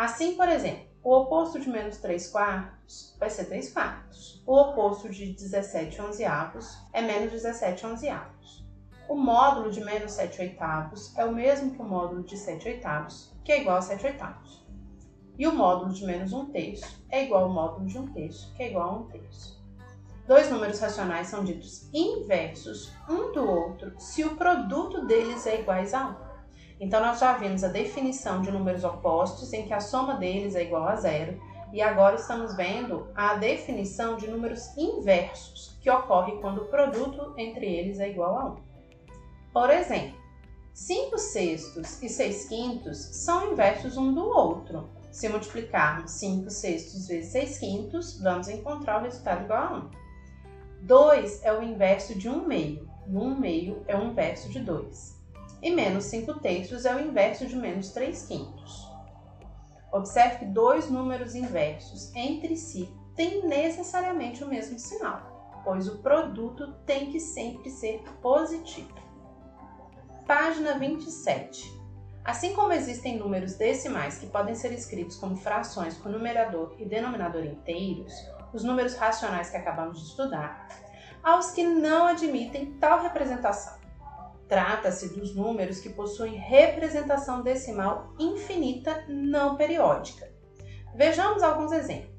[0.00, 4.42] Assim, por exemplo, o oposto de menos 3 quartos vai ser 3 quartos.
[4.46, 8.64] O oposto de 17 onzeavos é menos 17 onzeavos.
[9.10, 13.30] O módulo de menos 7 oitavos é o mesmo que o módulo de 7 oitavos,
[13.44, 14.64] que é igual a 7 oitavos.
[15.38, 18.62] E o módulo de menos 1 terço é igual ao módulo de 1 terço, que
[18.62, 19.62] é igual a 1 terço.
[20.26, 25.92] Dois números racionais são ditos inversos um do outro se o produto deles é iguais
[25.92, 26.29] a 1.
[26.80, 30.62] Então, nós já vimos a definição de números opostos, em que a soma deles é
[30.62, 31.38] igual a zero,
[31.72, 37.66] e agora estamos vendo a definição de números inversos, que ocorre quando o produto entre
[37.66, 38.56] eles é igual a 1.
[39.52, 40.18] Por exemplo,
[40.72, 44.88] 5 sextos e 6 quintos são inversos um do outro.
[45.12, 49.90] Se multiplicarmos 5 sextos vezes 6 quintos, vamos encontrar o resultado igual a 1.
[50.82, 55.19] 2 é o inverso de 1 meio, e 1 meio é o inverso de 2.
[55.62, 58.88] E menos 5 terços é o inverso de menos 3 quintos.
[59.92, 66.72] Observe que dois números inversos entre si têm necessariamente o mesmo sinal, pois o produto
[66.86, 68.94] tem que sempre ser positivo.
[70.26, 71.80] Página 27.
[72.24, 77.44] Assim como existem números decimais que podem ser escritos como frações com numerador e denominador
[77.44, 78.12] inteiros,
[78.52, 80.68] os números racionais que acabamos de estudar,
[81.22, 83.79] aos que não admitem tal representação.
[84.50, 90.28] Trata-se dos números que possuem representação decimal infinita não periódica.
[90.92, 92.10] Vejamos alguns exemplos.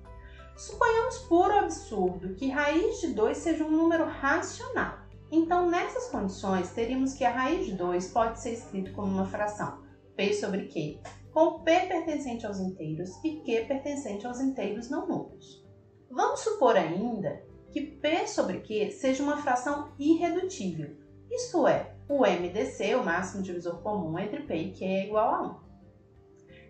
[0.56, 4.98] Suponhamos por absurdo que raiz de 2 seja um número racional.
[5.32, 9.82] Então, nessas condições, teríamos que a raiz de 2 pode ser escrito como uma fração
[10.14, 11.00] p sobre q,
[11.32, 15.66] com p pertencente aos inteiros e q pertencente aos inteiros não nulos.
[16.08, 17.42] Vamos supor ainda
[17.72, 21.02] que p sobre q seja uma fração irredutível,
[21.32, 25.42] isto é, o MDC, o máximo divisor comum entre P e Q, é igual a
[25.42, 25.62] 1.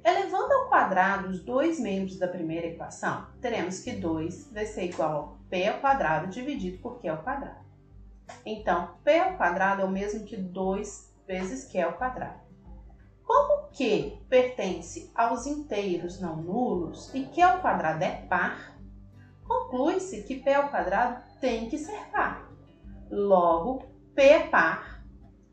[0.04, 5.38] Elevando ao quadrado os dois membros da primeira equação, teremos que 2 vai ser igual
[5.46, 7.62] a P ao quadrado dividido por Q ao quadrado.
[8.44, 12.40] Então, P ao quadrado é o mesmo que 2 vezes Q ao quadrado.
[13.24, 18.76] Como Q pertence aos inteiros não nulos e Q ao quadrado é par,
[19.46, 22.50] conclui-se que P ao quadrado tem que ser par.
[23.08, 24.91] Logo, P é par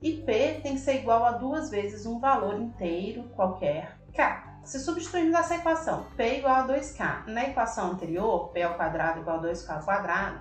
[0.01, 4.79] e P tem que ser igual a duas vezes um valor inteiro qualquer K, se
[4.79, 9.43] substituirmos essa equação P igual a 2K na equação anterior, P ao quadrado igual a
[9.43, 10.39] 2K ao quadrado,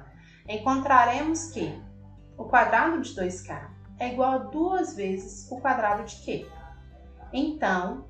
[0.48, 1.80] encontraremos que
[2.36, 6.46] o quadrado de 2K é igual a duas vezes o quadrado de Q.
[7.32, 8.06] Então,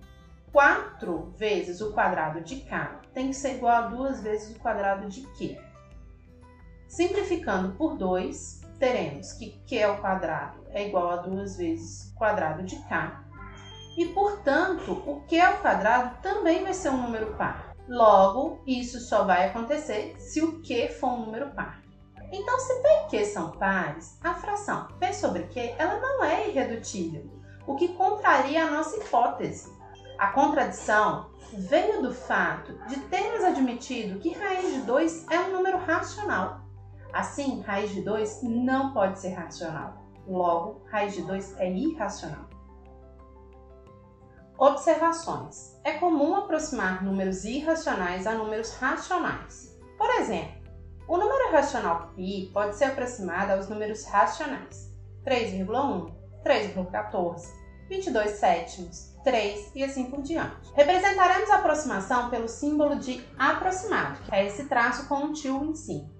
[0.52, 5.08] 4 vezes o quadrado de K tem que ser igual a duas vezes o quadrado
[5.08, 5.58] de Q.
[6.86, 12.62] Simplificando por 2, teremos que Q ao quadrado é igual a duas vezes o quadrado
[12.62, 13.24] de K.
[13.96, 17.74] E, portanto, o Q ao quadrado também vai ser um número par.
[17.88, 21.82] Logo, isso só vai acontecer se o Q for um número par.
[22.30, 26.48] Então, se P e Q são pares, a fração P sobre Q ela não é
[26.48, 27.26] irredutível,
[27.66, 29.72] o que contraria a nossa hipótese.
[30.18, 35.78] A contradição veio do fato de termos admitido que raiz de 2 é um número
[35.78, 36.57] racional.
[37.12, 40.04] Assim, raiz de 2 não pode ser racional.
[40.26, 42.48] Logo, raiz de 2 é irracional.
[44.58, 45.78] Observações.
[45.84, 49.78] É comum aproximar números irracionais a números racionais.
[49.96, 50.58] Por exemplo,
[51.06, 54.92] o número racional π pode ser aproximado aos números racionais
[55.24, 56.12] 3,1,
[56.44, 57.46] 3,14,
[57.88, 60.72] 22 sétimos, 3 e assim por diante.
[60.74, 65.74] Representaremos a aproximação pelo símbolo de aproximado, que é esse traço com um tio em
[65.74, 66.17] cima.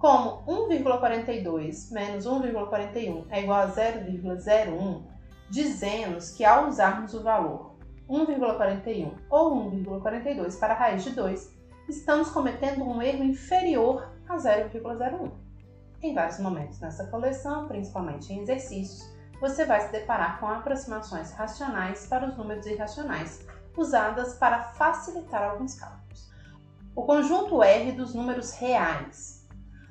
[0.00, 5.02] Como 1,42 menos 1,41 é igual a 0,01,
[5.50, 7.76] dizemos que ao usarmos o valor
[8.08, 11.54] 1,41 ou 1,42 para a raiz de 2,
[11.86, 15.32] estamos cometendo um erro inferior a 0,01.
[16.02, 19.06] Em vários momentos nessa coleção, principalmente em exercícios,
[19.38, 23.46] você vai se deparar com aproximações racionais para os números irracionais,
[23.76, 26.30] usadas para facilitar alguns cálculos.
[26.96, 29.39] O conjunto R dos números reais.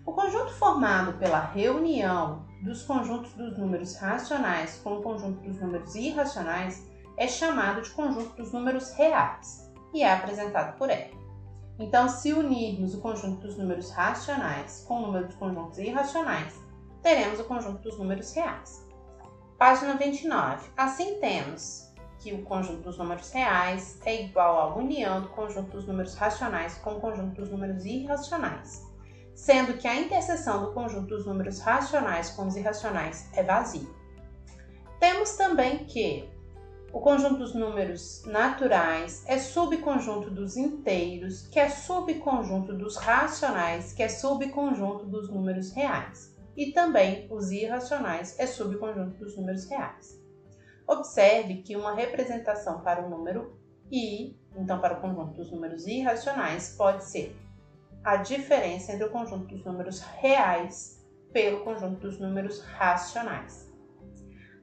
[0.09, 5.93] O conjunto formado pela reunião dos conjuntos dos números racionais com o conjunto dos números
[5.93, 6.83] irracionais
[7.15, 11.15] é chamado de conjunto dos números reais e é apresentado por R.
[11.77, 16.59] Então, se unirmos o conjunto dos números racionais com o número dos conjuntos irracionais,
[17.03, 18.83] teremos o conjunto dos números reais.
[19.59, 20.71] Página 29.
[20.75, 21.87] Assim temos
[22.17, 26.79] que o conjunto dos números reais é igual à união do conjunto dos números racionais
[26.79, 28.88] com o conjunto dos números irracionais,
[29.39, 33.89] sendo que a interseção do conjunto dos números racionais com os irracionais é vazio.
[34.99, 36.29] Temos também que
[36.91, 44.03] o conjunto dos números naturais é subconjunto dos inteiros, que é subconjunto dos racionais, que
[44.03, 46.35] é subconjunto dos números reais.
[46.57, 50.21] E também os irracionais é subconjunto dos números reais.
[50.85, 53.57] Observe que uma representação para o número
[53.89, 57.33] i, então para o conjunto dos números irracionais, pode ser
[58.03, 63.69] a diferença entre o conjunto dos números reais pelo conjunto dos números racionais.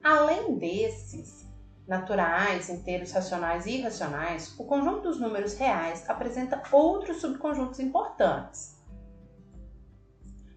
[0.02, 1.46] Além desses,
[1.86, 8.76] naturais, inteiros racionais e irracionais, o conjunto dos números reais apresenta outros subconjuntos importantes.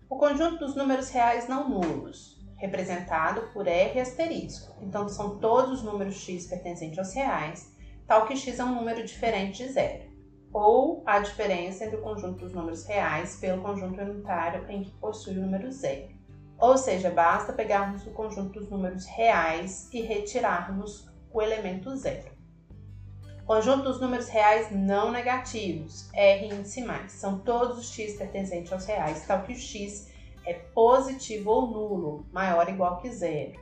[0.09, 4.75] O conjunto dos números reais não nulos, representado por R asterisco.
[4.81, 7.71] Então, são todos os números x pertencentes aos reais,
[8.07, 10.08] tal que x é um número diferente de zero.
[10.51, 15.37] Ou a diferença entre o conjunto dos números reais pelo conjunto unitário em que possui
[15.37, 16.09] o número zero.
[16.57, 22.31] Ou seja, basta pegarmos o conjunto dos números reais e retirarmos o elemento zero.
[23.45, 28.85] Conjunto dos números reais não negativos, R índice mais, são todos os x pertencentes aos
[28.85, 30.11] reais, tal que o x
[30.45, 33.59] é positivo ou nulo, maior ou igual que zero.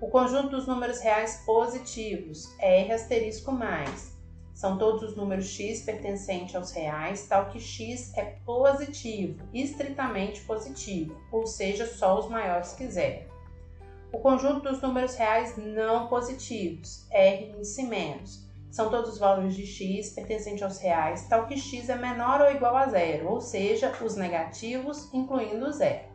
[0.00, 4.15] O conjunto dos números reais positivos, R asterisco mais,
[4.56, 11.16] são todos os números x pertencentes aos reais, tal que x é positivo, estritamente positivo,
[11.30, 13.36] ou seja, só os maiores que zero
[14.16, 19.66] o conjunto dos números reais não positivos, R índice menos, são todos os valores de
[19.66, 23.92] x pertencentes aos reais, tal que x é menor ou igual a zero, ou seja,
[24.02, 26.06] os negativos incluindo o zero.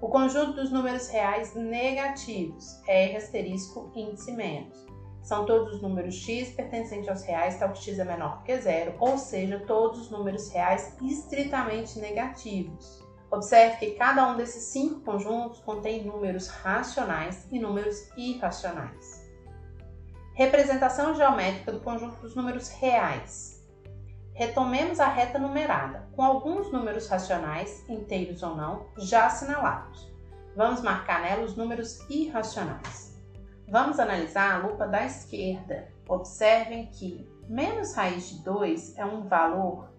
[0.00, 4.87] O conjunto dos números reais negativos, R asterisco índice menos.
[5.28, 8.94] São todos os números x pertencentes aos reais, tal que x é menor que zero,
[8.98, 13.04] ou seja, todos os números reais estritamente negativos.
[13.30, 19.28] Observe que cada um desses cinco conjuntos contém números racionais e números irracionais.
[20.32, 23.62] Representação geométrica do conjunto dos números reais.
[24.32, 30.10] Retomemos a reta numerada, com alguns números racionais, inteiros ou não, já assinalados.
[30.56, 33.07] Vamos marcar nela os números irracionais.
[33.70, 35.92] Vamos analisar a lupa da esquerda.
[36.08, 39.92] Observem que menos raiz de 2 é um valor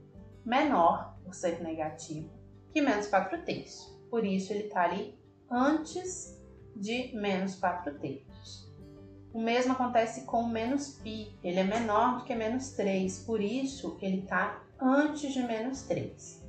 [0.43, 2.31] menor, por ser negativo,
[2.73, 3.95] que menos 4 terços.
[4.09, 5.15] Por isso, ele está ali
[5.51, 6.41] antes
[6.75, 8.73] de menos 4 terços.
[9.31, 11.37] O mesmo acontece com menos π.
[11.43, 16.43] Ele é menor do que menos 3, por isso ele está antes de menos 3.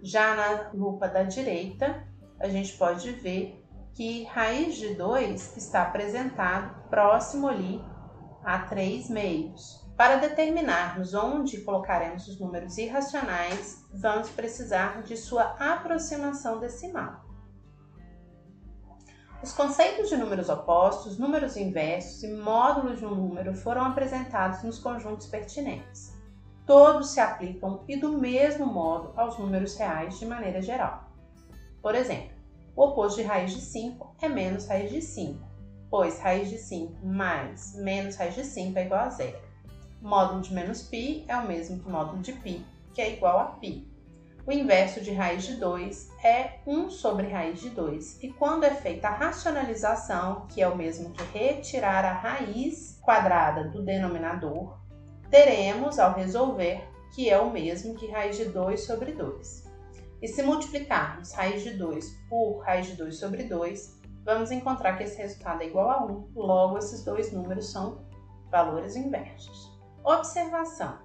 [0.00, 2.06] Já na lupa da direita,
[2.40, 3.62] a gente pode ver
[3.94, 7.80] que raiz de 2 está apresentado próximo ali
[8.44, 9.84] a 3 meios.
[9.96, 17.24] Para determinarmos onde colocaremos os números irracionais, vamos precisar de sua aproximação decimal.
[19.40, 24.80] Os conceitos de números opostos, números inversos e módulos de um número foram apresentados nos
[24.80, 26.12] conjuntos pertinentes.
[26.66, 31.12] Todos se aplicam e do mesmo modo aos números reais de maneira geral.
[31.82, 32.33] Por exemplo,
[32.75, 35.39] o oposto de raiz de 5 é menos raiz de 5,
[35.89, 39.37] pois raiz de 5 mais menos raiz de 5 é igual a zero.
[40.01, 42.61] Módulo de menos π é o mesmo que módulo de π,
[42.93, 43.85] que é igual a π.
[44.47, 48.23] O inverso de raiz de 2 é 1 sobre raiz de 2.
[48.23, 53.65] E quando é feita a racionalização, que é o mesmo que retirar a raiz quadrada
[53.65, 54.79] do denominador,
[55.29, 56.81] teremos, ao resolver,
[57.13, 59.62] que é o mesmo que raiz de 2 sobre 2.
[60.22, 65.04] E se multiplicarmos raiz de 2 por raiz de 2 sobre 2, vamos encontrar que
[65.04, 66.32] esse resultado é igual a 1.
[66.34, 68.04] Logo, esses dois números são
[68.50, 69.72] valores inversos.
[70.02, 70.98] Observação: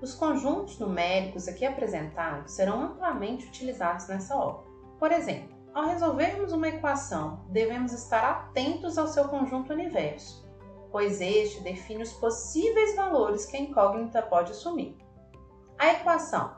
[0.00, 4.66] os conjuntos numéricos aqui apresentados serão amplamente utilizados nessa obra.
[4.98, 10.48] Por exemplo, ao resolvermos uma equação, devemos estar atentos ao seu conjunto universo,
[10.90, 14.96] pois este define os possíveis valores que a incógnita pode assumir.
[15.78, 16.57] A equação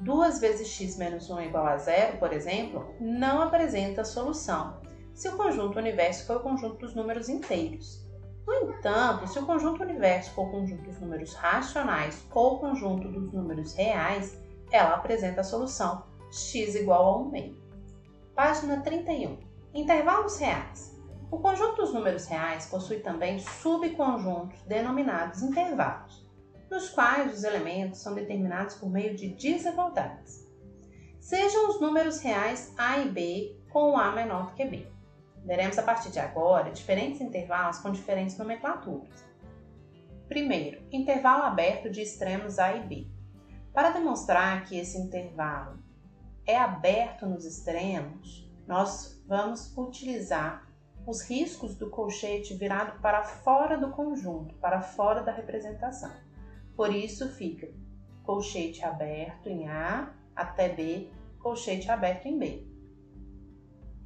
[0.00, 4.80] 2 vezes x menos 1 é igual a zero, por exemplo, não apresenta solução
[5.12, 8.08] se o conjunto universo for o conjunto dos números inteiros.
[8.46, 13.08] No entanto, se o conjunto universo for o conjunto dos números racionais ou o conjunto
[13.08, 14.40] dos números reais,
[14.72, 17.62] ela apresenta a solução x igual a 1 meio.
[18.34, 19.38] Página 31.
[19.74, 20.98] Intervalos reais.
[21.30, 26.19] O conjunto dos números reais possui também subconjuntos denominados intervalos,
[26.70, 30.48] nos quais os elementos são determinados por meio de desigualdades.
[31.18, 34.86] Sejam os números reais a e b com a menor do que b.
[35.44, 39.24] Veremos a partir de agora diferentes intervalos com diferentes nomenclaturas.
[40.28, 43.06] Primeiro, intervalo aberto de extremos A e B.
[43.72, 45.82] Para demonstrar que esse intervalo
[46.46, 50.68] é aberto nos extremos, nós vamos utilizar
[51.06, 56.12] os riscos do colchete virado para fora do conjunto, para fora da representação.
[56.76, 57.68] Por isso fica
[58.22, 61.10] colchete aberto em A até B,
[61.40, 62.66] colchete aberto em B.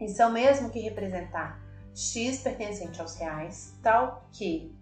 [0.00, 1.60] Isso é o mesmo que representar
[1.94, 4.74] x pertencente aos reais, tal que,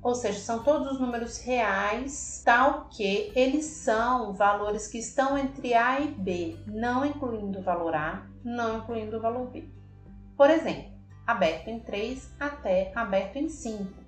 [0.00, 5.74] ou seja, são todos os números reais, tal que eles são valores que estão entre
[5.74, 9.68] A e B, não incluindo o valor A, não incluindo o valor B.
[10.36, 10.92] Por exemplo,
[11.26, 14.03] aberto em 3 até aberto em 5.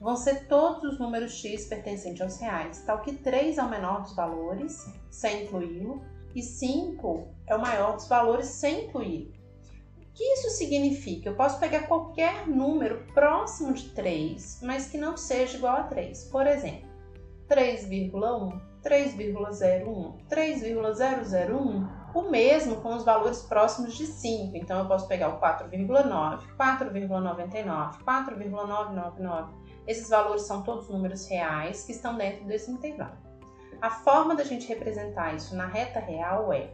[0.00, 4.02] Vão ser todos os números x pertencentes aos reais, tal que 3 é o menor
[4.02, 6.02] dos valores, sem incluí-lo,
[6.34, 9.44] e 5 é o maior dos valores sem incluí-lo
[10.14, 11.28] que isso significa?
[11.28, 16.24] Eu posso pegar qualquer número próximo de 3, mas que não seja igual a 3.
[16.26, 16.88] Por exemplo,
[17.48, 24.56] 3,1, 3,01, 3,001, o mesmo com os valores próximos de 5.
[24.56, 29.63] Então, eu posso pegar o 4,9, 4,99, 4,999.
[29.86, 33.16] Esses valores são todos números reais que estão dentro desse intervalo.
[33.82, 36.70] A forma da gente representar isso na reta real é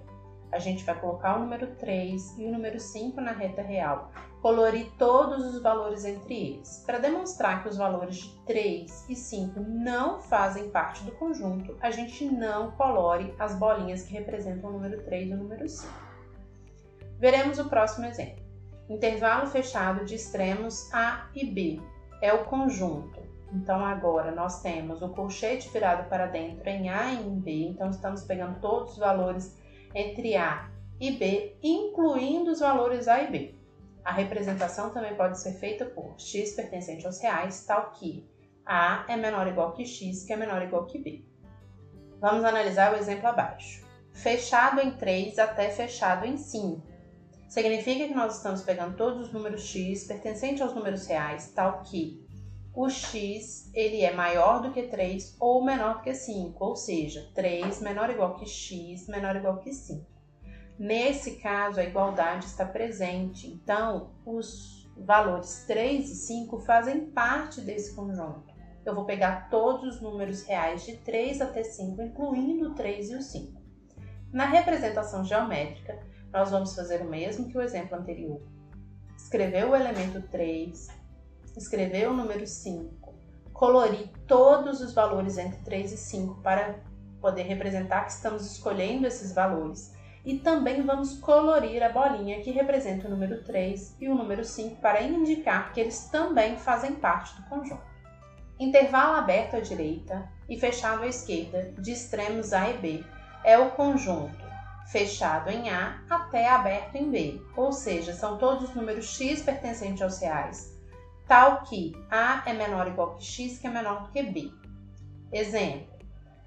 [0.52, 4.10] a gente vai colocar o número 3 e o número 5 na reta real,
[4.42, 6.82] colorir todos os valores entre eles.
[6.84, 11.90] Para demonstrar que os valores de 3 e 5 não fazem parte do conjunto, a
[11.90, 15.92] gente não colore as bolinhas que representam o número 3 e o número 5.
[17.18, 18.42] Veremos o próximo exemplo.
[18.88, 21.80] Intervalo fechado de extremos A e B
[22.20, 23.20] é o conjunto
[23.52, 27.90] Então agora nós temos o colchete virado para dentro em A e em B, então
[27.90, 29.58] estamos pegando todos os valores
[29.94, 33.54] entre A e B, incluindo os valores A e B.
[34.04, 38.28] A representação também pode ser feita por x pertencente aos reais, tal que
[38.64, 41.24] A é menor ou igual que x, que é menor ou igual que B.
[42.20, 43.84] Vamos analisar o exemplo abaixo.
[44.12, 46.89] Fechado em 3 até fechado em 5.
[47.50, 52.24] Significa que nós estamos pegando todos os números x pertencentes aos números reais, tal que
[52.72, 57.28] o x ele é maior do que 3 ou menor do que 5, ou seja,
[57.34, 60.06] 3 menor ou igual que x menor ou igual que 5.
[60.78, 67.96] Nesse caso, a igualdade está presente, então os valores 3 e 5 fazem parte desse
[67.96, 68.44] conjunto.
[68.86, 73.16] Eu vou pegar todos os números reais de 3 até 5, incluindo o 3 e
[73.16, 73.60] o 5.
[74.32, 75.98] Na representação geométrica,
[76.32, 78.40] nós vamos fazer o mesmo que o exemplo anterior.
[79.16, 80.88] Escrever o elemento 3,
[81.56, 83.14] escrever o número 5,
[83.52, 86.80] colorir todos os valores entre 3 e 5 para
[87.20, 89.94] poder representar que estamos escolhendo esses valores.
[90.24, 94.76] E também vamos colorir a bolinha que representa o número 3 e o número 5
[94.76, 97.90] para indicar que eles também fazem parte do conjunto.
[98.58, 103.04] Intervalo aberto à direita e fechado à esquerda, de extremos A e B,
[103.42, 104.49] é o conjunto
[104.86, 110.02] fechado em A até aberto em B, ou seja, são todos os números x pertencentes
[110.02, 110.76] aos reais,
[111.28, 114.52] tal que A é menor ou igual que x, que é menor do que B.
[115.32, 115.88] Exemplo: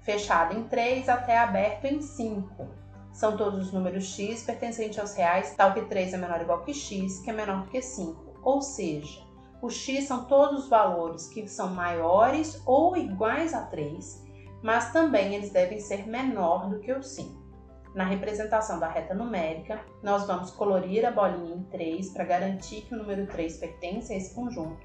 [0.00, 2.68] fechado em 3 até aberto em 5.
[3.12, 6.62] São todos os números x pertencentes aos reais, tal que 3 é menor ou igual
[6.62, 8.40] que x, que é menor do que 5.
[8.42, 9.22] Ou seja,
[9.62, 14.22] o x são todos os valores que são maiores ou iguais a 3,
[14.62, 17.43] mas também eles devem ser menor do que o 5.
[17.94, 22.94] Na representação da reta numérica, nós vamos colorir a bolinha em 3 para garantir que
[22.94, 24.84] o número 3 pertence a esse conjunto.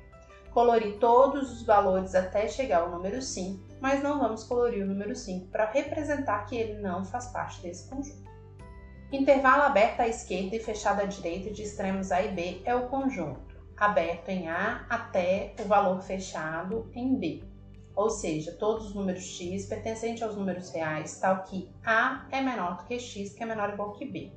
[0.51, 5.15] Colorir todos os valores até chegar ao número 5, mas não vamos colorir o número
[5.15, 8.29] 5 para representar que ele não faz parte desse conjunto.
[9.11, 12.89] Intervalo aberto à esquerda e fechado à direita de extremos A e B é o
[12.89, 17.43] conjunto, aberto em A até o valor fechado em B
[17.95, 22.77] ou seja, todos os números x pertencentes aos números reais, tal que A é menor
[22.77, 24.31] do que x, que é menor ou igual que B.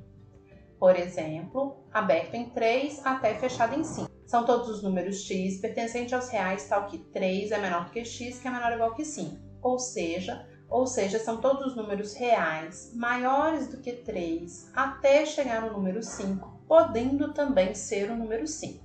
[0.79, 4.11] Por exemplo, aberto em 3 até fechado em 5.
[4.25, 8.03] São todos os números x pertencentes aos reais, tal que 3 é menor do que
[8.03, 9.37] x, que é menor ou igual que 5.
[9.61, 15.61] Ou seja, ou seja, são todos os números reais maiores do que 3 até chegar
[15.61, 18.83] no número 5, podendo também ser o número 5.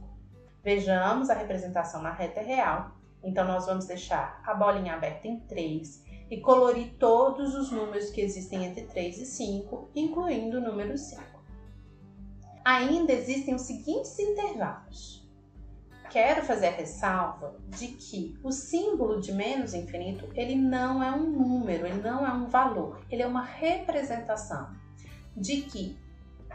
[0.62, 6.04] Vejamos a representação na reta real então, nós vamos deixar a bolinha aberta em 3
[6.30, 11.22] e colorir todos os números que existem entre 3 e 5, incluindo o número 5.
[12.64, 15.26] Ainda existem os seguintes intervalos.
[16.10, 21.30] Quero fazer a ressalva de que o símbolo de menos infinito, ele não é um
[21.30, 24.70] número, ele não é um valor, ele é uma representação
[25.36, 25.98] de que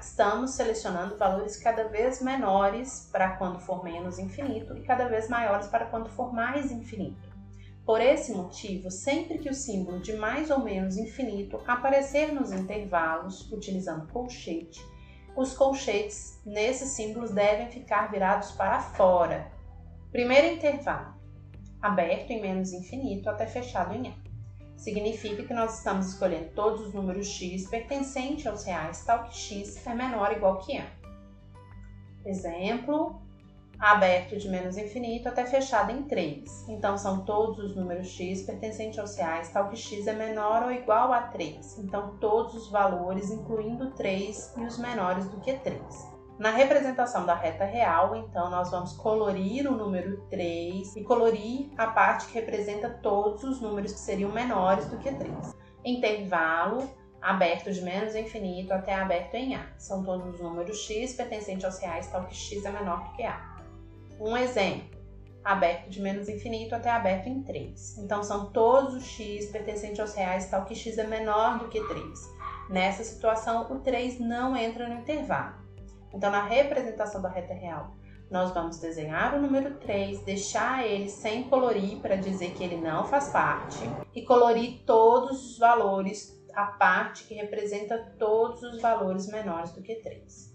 [0.03, 5.67] estamos selecionando valores cada vez menores para quando for menos infinito e cada vez maiores
[5.67, 7.31] para quando for mais infinito.
[7.85, 13.51] Por esse motivo, sempre que o símbolo de mais ou menos infinito aparecer nos intervalos,
[13.51, 14.81] utilizando colchete,
[15.35, 19.51] os colchetes nesses símbolos devem ficar virados para fora.
[20.11, 21.15] Primeiro intervalo,
[21.81, 24.22] aberto em menos infinito até fechado em A
[24.83, 29.87] significa que nós estamos escolhendo todos os números x pertencentes aos reais, tal que x
[29.87, 30.85] é menor ou igual que a.
[32.25, 33.21] Exemplo,
[33.79, 36.67] aberto de menos infinito até fechado em 3.
[36.67, 40.71] Então, são todos os números x pertencentes aos reais, tal que x é menor ou
[40.71, 41.79] igual a 3.
[41.79, 46.12] Então, todos os valores, incluindo 3 e os menores do que 3.
[46.43, 51.87] Na representação da reta real, então, nós vamos colorir o número 3 e colorir a
[51.87, 55.55] parte que representa todos os números que seriam menores do que 3.
[55.85, 56.83] Intervalo
[57.21, 59.69] aberto de menos infinito até aberto em A.
[59.77, 63.23] São todos os números x pertencentes aos reais, tal que x é menor do que
[63.23, 63.57] A.
[64.19, 64.99] Um exemplo,
[65.45, 67.99] aberto de menos infinito até aberto em 3.
[67.99, 71.81] Então, são todos os x pertencentes aos reais, tal que x é menor do que
[71.81, 72.03] 3.
[72.69, 75.62] Nessa situação, o 3 não entra no intervalo.
[76.13, 77.95] Então, na representação da reta real,
[78.29, 83.05] nós vamos desenhar o número 3, deixar ele sem colorir para dizer que ele não
[83.05, 83.79] faz parte
[84.13, 89.95] e colorir todos os valores, a parte que representa todos os valores menores do que
[89.95, 90.53] 3.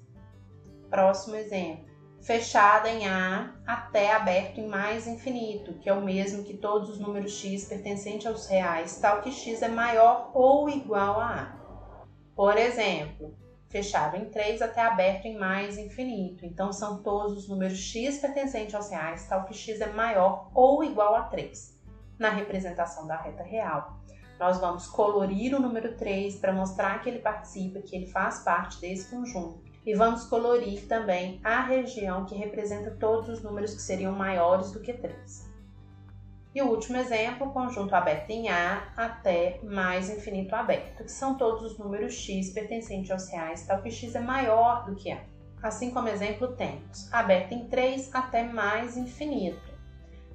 [0.91, 1.87] Próximo exemplo.
[2.21, 6.99] Fechada em A até aberto em mais infinito, que é o mesmo que todos os
[6.99, 11.59] números x pertencentes aos reais, tal que x é maior ou igual a A.
[12.35, 13.37] Por exemplo,
[13.69, 16.45] fechado em 3 até aberto em mais infinito.
[16.45, 20.83] Então, são todos os números x pertencentes aos reais, tal que x é maior ou
[20.83, 21.77] igual a 3.
[22.19, 23.97] na representação da reta real.
[24.41, 28.81] Nós vamos colorir o número 3 para mostrar que ele participa, que ele faz parte
[28.81, 29.63] desse conjunto.
[29.87, 34.81] E vamos colorir também a região que representa todos os números que seriam maiores do
[34.81, 35.48] que 3.
[36.59, 41.63] E o último exemplo, conjunto aberto em A até mais infinito aberto, que são todos
[41.63, 45.23] os números x pertencentes aos reais, tal que x é maior do que A.
[45.63, 49.73] Assim como exemplo temos aberto em 3 até mais infinito.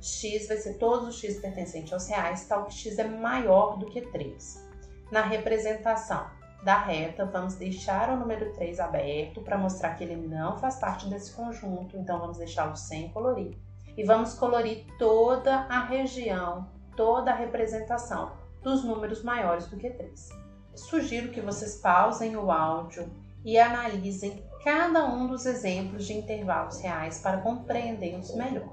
[0.02, 3.88] x vai ser todos os x pertencentes aos reais, tal que x é maior do
[3.88, 4.66] que 3.
[5.12, 6.26] Na representação
[6.64, 11.06] da reta, vamos deixar o número 3 aberto para mostrar que ele não faz parte
[11.10, 13.58] desse conjunto, então vamos deixá-lo sem colorir
[13.98, 18.32] e vamos colorir toda a região, toda a representação
[18.62, 20.30] dos números maiores do que 3.
[20.76, 23.12] Sugiro que vocês pausem o áudio
[23.46, 28.70] e analisem cada um dos exemplos de intervalos reais para compreendê-los melhor.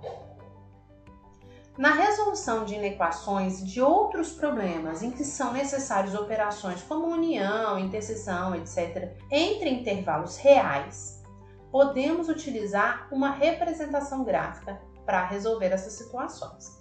[1.77, 8.55] Na resolução de inequações de outros problemas em que são necessárias operações como união, interseção,
[8.55, 11.23] etc., entre intervalos reais,
[11.71, 14.81] podemos utilizar uma representação gráfica
[15.11, 16.81] para resolver essas situações.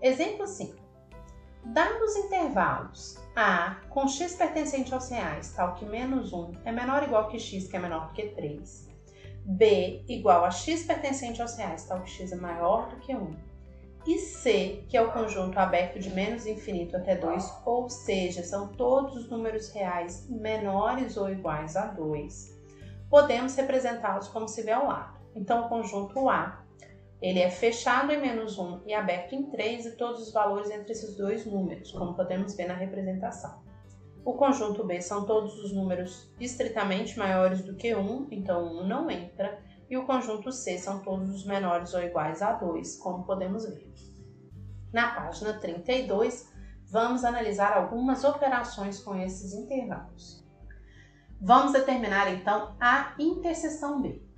[0.00, 0.74] Exemplo 5.
[1.66, 7.08] Dados intervalos A com x pertencente aos reais, tal que menos 1 é menor ou
[7.08, 8.88] igual que x, que é menor que 3.
[9.44, 13.36] B igual a x pertencente aos reais, tal que x é maior do que 1.
[14.06, 18.68] E C, que é o conjunto aberto de menos infinito até 2, ou seja, são
[18.68, 22.58] todos os números reais menores ou iguais a 2.
[23.10, 25.20] Podemos representá-los como se vê ao lado.
[25.34, 26.61] Então, o conjunto A
[27.22, 30.90] ele é fechado em menos 1 e aberto em 3 e todos os valores entre
[30.90, 33.62] esses dois números, como podemos ver na representação.
[34.24, 39.08] O conjunto B são todos os números estritamente maiores do que 1, então 1 não
[39.08, 43.68] entra, e o conjunto C são todos os menores ou iguais a 2, como podemos
[43.68, 43.92] ver.
[44.92, 46.52] Na página 32,
[46.90, 50.44] vamos analisar algumas operações com esses intervalos.
[51.40, 54.31] Vamos determinar então a interseção B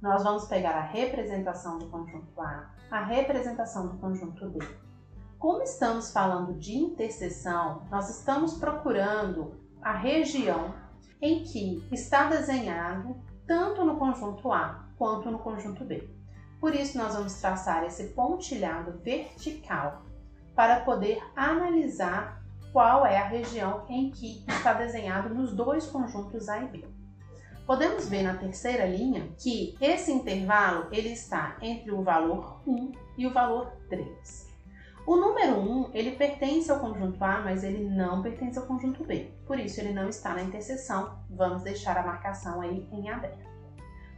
[0.00, 4.66] nós vamos pegar a representação do conjunto A, a representação do conjunto B.
[5.38, 10.74] Como estamos falando de interseção, nós estamos procurando a região
[11.20, 13.16] em que está desenhado
[13.46, 16.08] tanto no conjunto A quanto no conjunto B.
[16.60, 20.02] Por isso, nós vamos traçar esse pontilhado vertical
[20.54, 22.42] para poder analisar
[22.72, 26.95] qual é a região em que está desenhado nos dois conjuntos A e B.
[27.66, 33.26] Podemos ver na terceira linha que esse intervalo ele está entre o valor 1 e
[33.26, 34.46] o valor 3.
[35.04, 39.32] O número 1 ele pertence ao conjunto A, mas ele não pertence ao conjunto B.
[39.46, 41.18] Por isso ele não está na interseção.
[41.28, 43.44] Vamos deixar a marcação aí em aberto.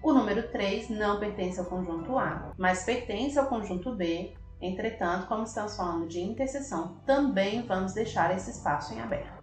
[0.03, 4.35] O número 3 não pertence ao conjunto A, mas pertence ao conjunto B.
[4.61, 9.38] Entretanto, como estamos falando de interseção, também vamos deixar esse espaço em aberto.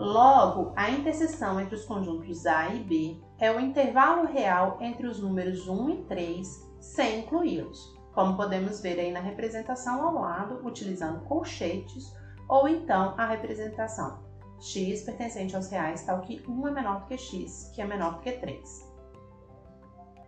[0.00, 5.20] Logo, a interseção entre os conjuntos A e B é o intervalo real entre os
[5.20, 11.20] números 1 e 3, sem incluí-los, como podemos ver aí na representação ao lado, utilizando
[11.26, 12.10] colchetes,
[12.48, 14.24] ou então a representação
[14.58, 18.14] x pertencente aos reais, tal que 1 é menor do que x, que é menor
[18.14, 18.90] do que 3.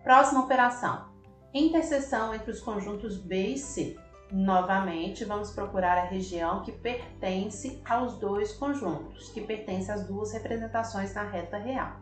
[0.05, 1.07] Próxima operação.
[1.55, 3.99] Interseção entre os conjuntos B e C.
[4.33, 11.13] Novamente, vamos procurar a região que pertence aos dois conjuntos, que pertence às duas representações
[11.13, 12.01] na reta real.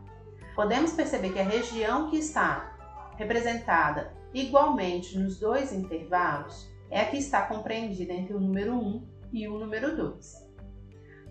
[0.55, 2.77] Podemos perceber que a região que está
[3.17, 9.49] representada igualmente nos dois intervalos é a que está compreendida entre o número 1 e
[9.49, 10.49] o número 2.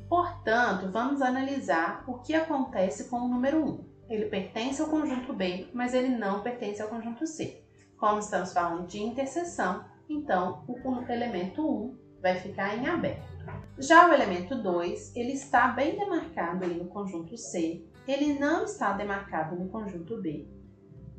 [0.10, 3.89] Portanto, vamos analisar o que acontece com o número 1.
[4.10, 7.64] Ele pertence ao conjunto B, mas ele não pertence ao conjunto C.
[7.97, 13.30] Como estamos falando de interseção, então o elemento 1 vai ficar em aberto.
[13.78, 18.93] Já o elemento 2, ele está bem demarcado ali no conjunto C, ele não está
[18.93, 20.47] demarcado no conjunto B.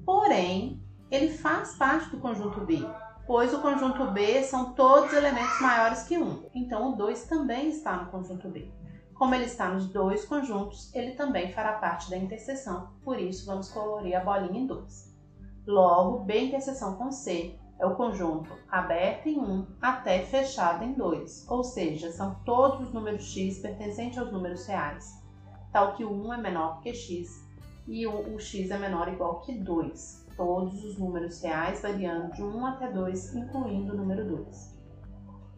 [0.04, 2.78] Porém, ele faz parte do conjunto B,
[3.26, 6.50] pois o conjunto B são todos elementos maiores que 1.
[6.54, 8.70] Então, o 2 também está no conjunto B.
[9.14, 13.70] Como ele está nos dois conjuntos, ele também fará parte da interseção, por isso vamos
[13.70, 15.14] colorir a bolinha em 2.
[15.66, 21.46] Logo, B interseção com C é o conjunto aberto em 1 até fechado em 2,
[21.48, 25.24] ou seja, são todos os números x pertencentes aos números reais,
[25.72, 27.48] tal que o 1 é menor que x
[27.88, 32.32] e o, o x é menor ou igual que 2, todos os números reais variando
[32.32, 34.78] de 1 até 2, incluindo o número 2.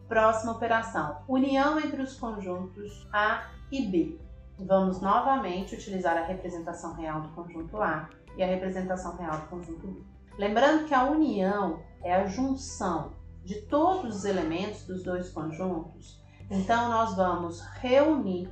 [0.07, 4.19] Próxima operação, união entre os conjuntos A e B.
[4.57, 9.87] Vamos novamente utilizar a representação real do conjunto A e a representação real do conjunto
[9.87, 10.01] B.
[10.37, 16.89] Lembrando que a união é a junção de todos os elementos dos dois conjuntos, então
[16.89, 18.49] nós vamos reunir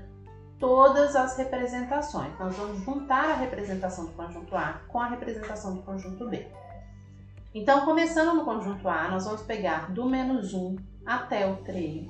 [0.61, 2.37] todas as representações.
[2.39, 6.47] Nós vamos juntar a representação do conjunto A com a representação do conjunto B.
[7.53, 12.07] Então, começando no conjunto A, nós vamos pegar do menos 1 até o 3.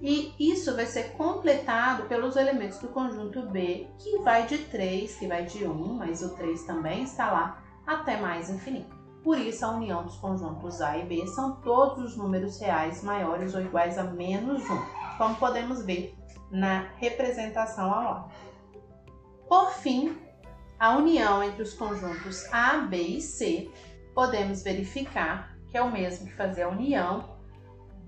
[0.00, 5.26] E isso vai ser completado pelos elementos do conjunto B, que vai de 3, que
[5.26, 8.99] vai de 1, mas o 3 também está lá, até mais infinito.
[9.22, 13.54] Por isso, a união dos conjuntos A e B são todos os números reais maiores
[13.54, 14.66] ou iguais a menos 1,
[15.18, 16.14] como podemos ver
[16.50, 18.32] na representação ao lado.
[19.46, 20.16] Por fim,
[20.78, 23.70] a união entre os conjuntos A, B e C,
[24.14, 27.38] podemos verificar que é o mesmo que fazer a união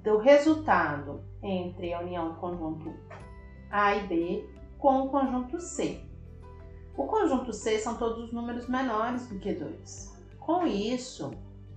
[0.03, 2.95] do resultado entre a união do conjunto
[3.71, 6.01] A e B com o conjunto C.
[6.97, 10.12] O conjunto C são todos os números menores do que 2.
[10.45, 11.31] Com isso,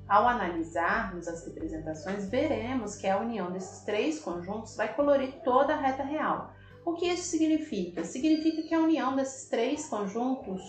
[0.07, 5.79] ao analisarmos as representações, veremos que a união desses três conjuntos vai colorir toda a
[5.79, 6.53] reta real.
[6.85, 8.03] O que isso significa?
[8.03, 10.61] Significa que a união desses três conjuntos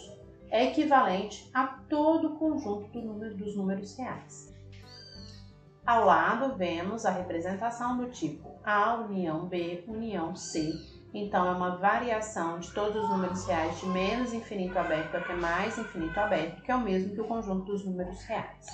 [0.50, 4.54] é equivalente a todo o conjunto do número, dos números reais.
[5.86, 10.72] Ao lado, vemos a representação do tipo A união B união C.
[11.18, 15.78] Então, é uma variação de todos os números reais de menos infinito aberto até mais
[15.78, 18.66] infinito aberto, que é o mesmo que o conjunto dos números reais.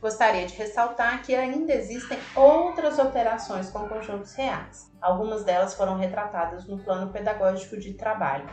[0.00, 4.88] Gostaria de ressaltar que ainda existem outras operações com conjuntos reais.
[5.00, 8.48] Algumas delas foram retratadas no plano pedagógico de trabalho.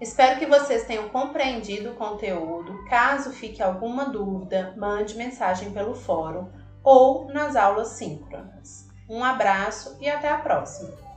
[0.00, 2.82] Espero que vocês tenham compreendido o conteúdo.
[2.88, 6.50] Caso fique alguma dúvida, mande mensagem pelo fórum
[6.82, 8.88] ou nas aulas síncronas.
[9.06, 11.07] Um abraço e até a próxima!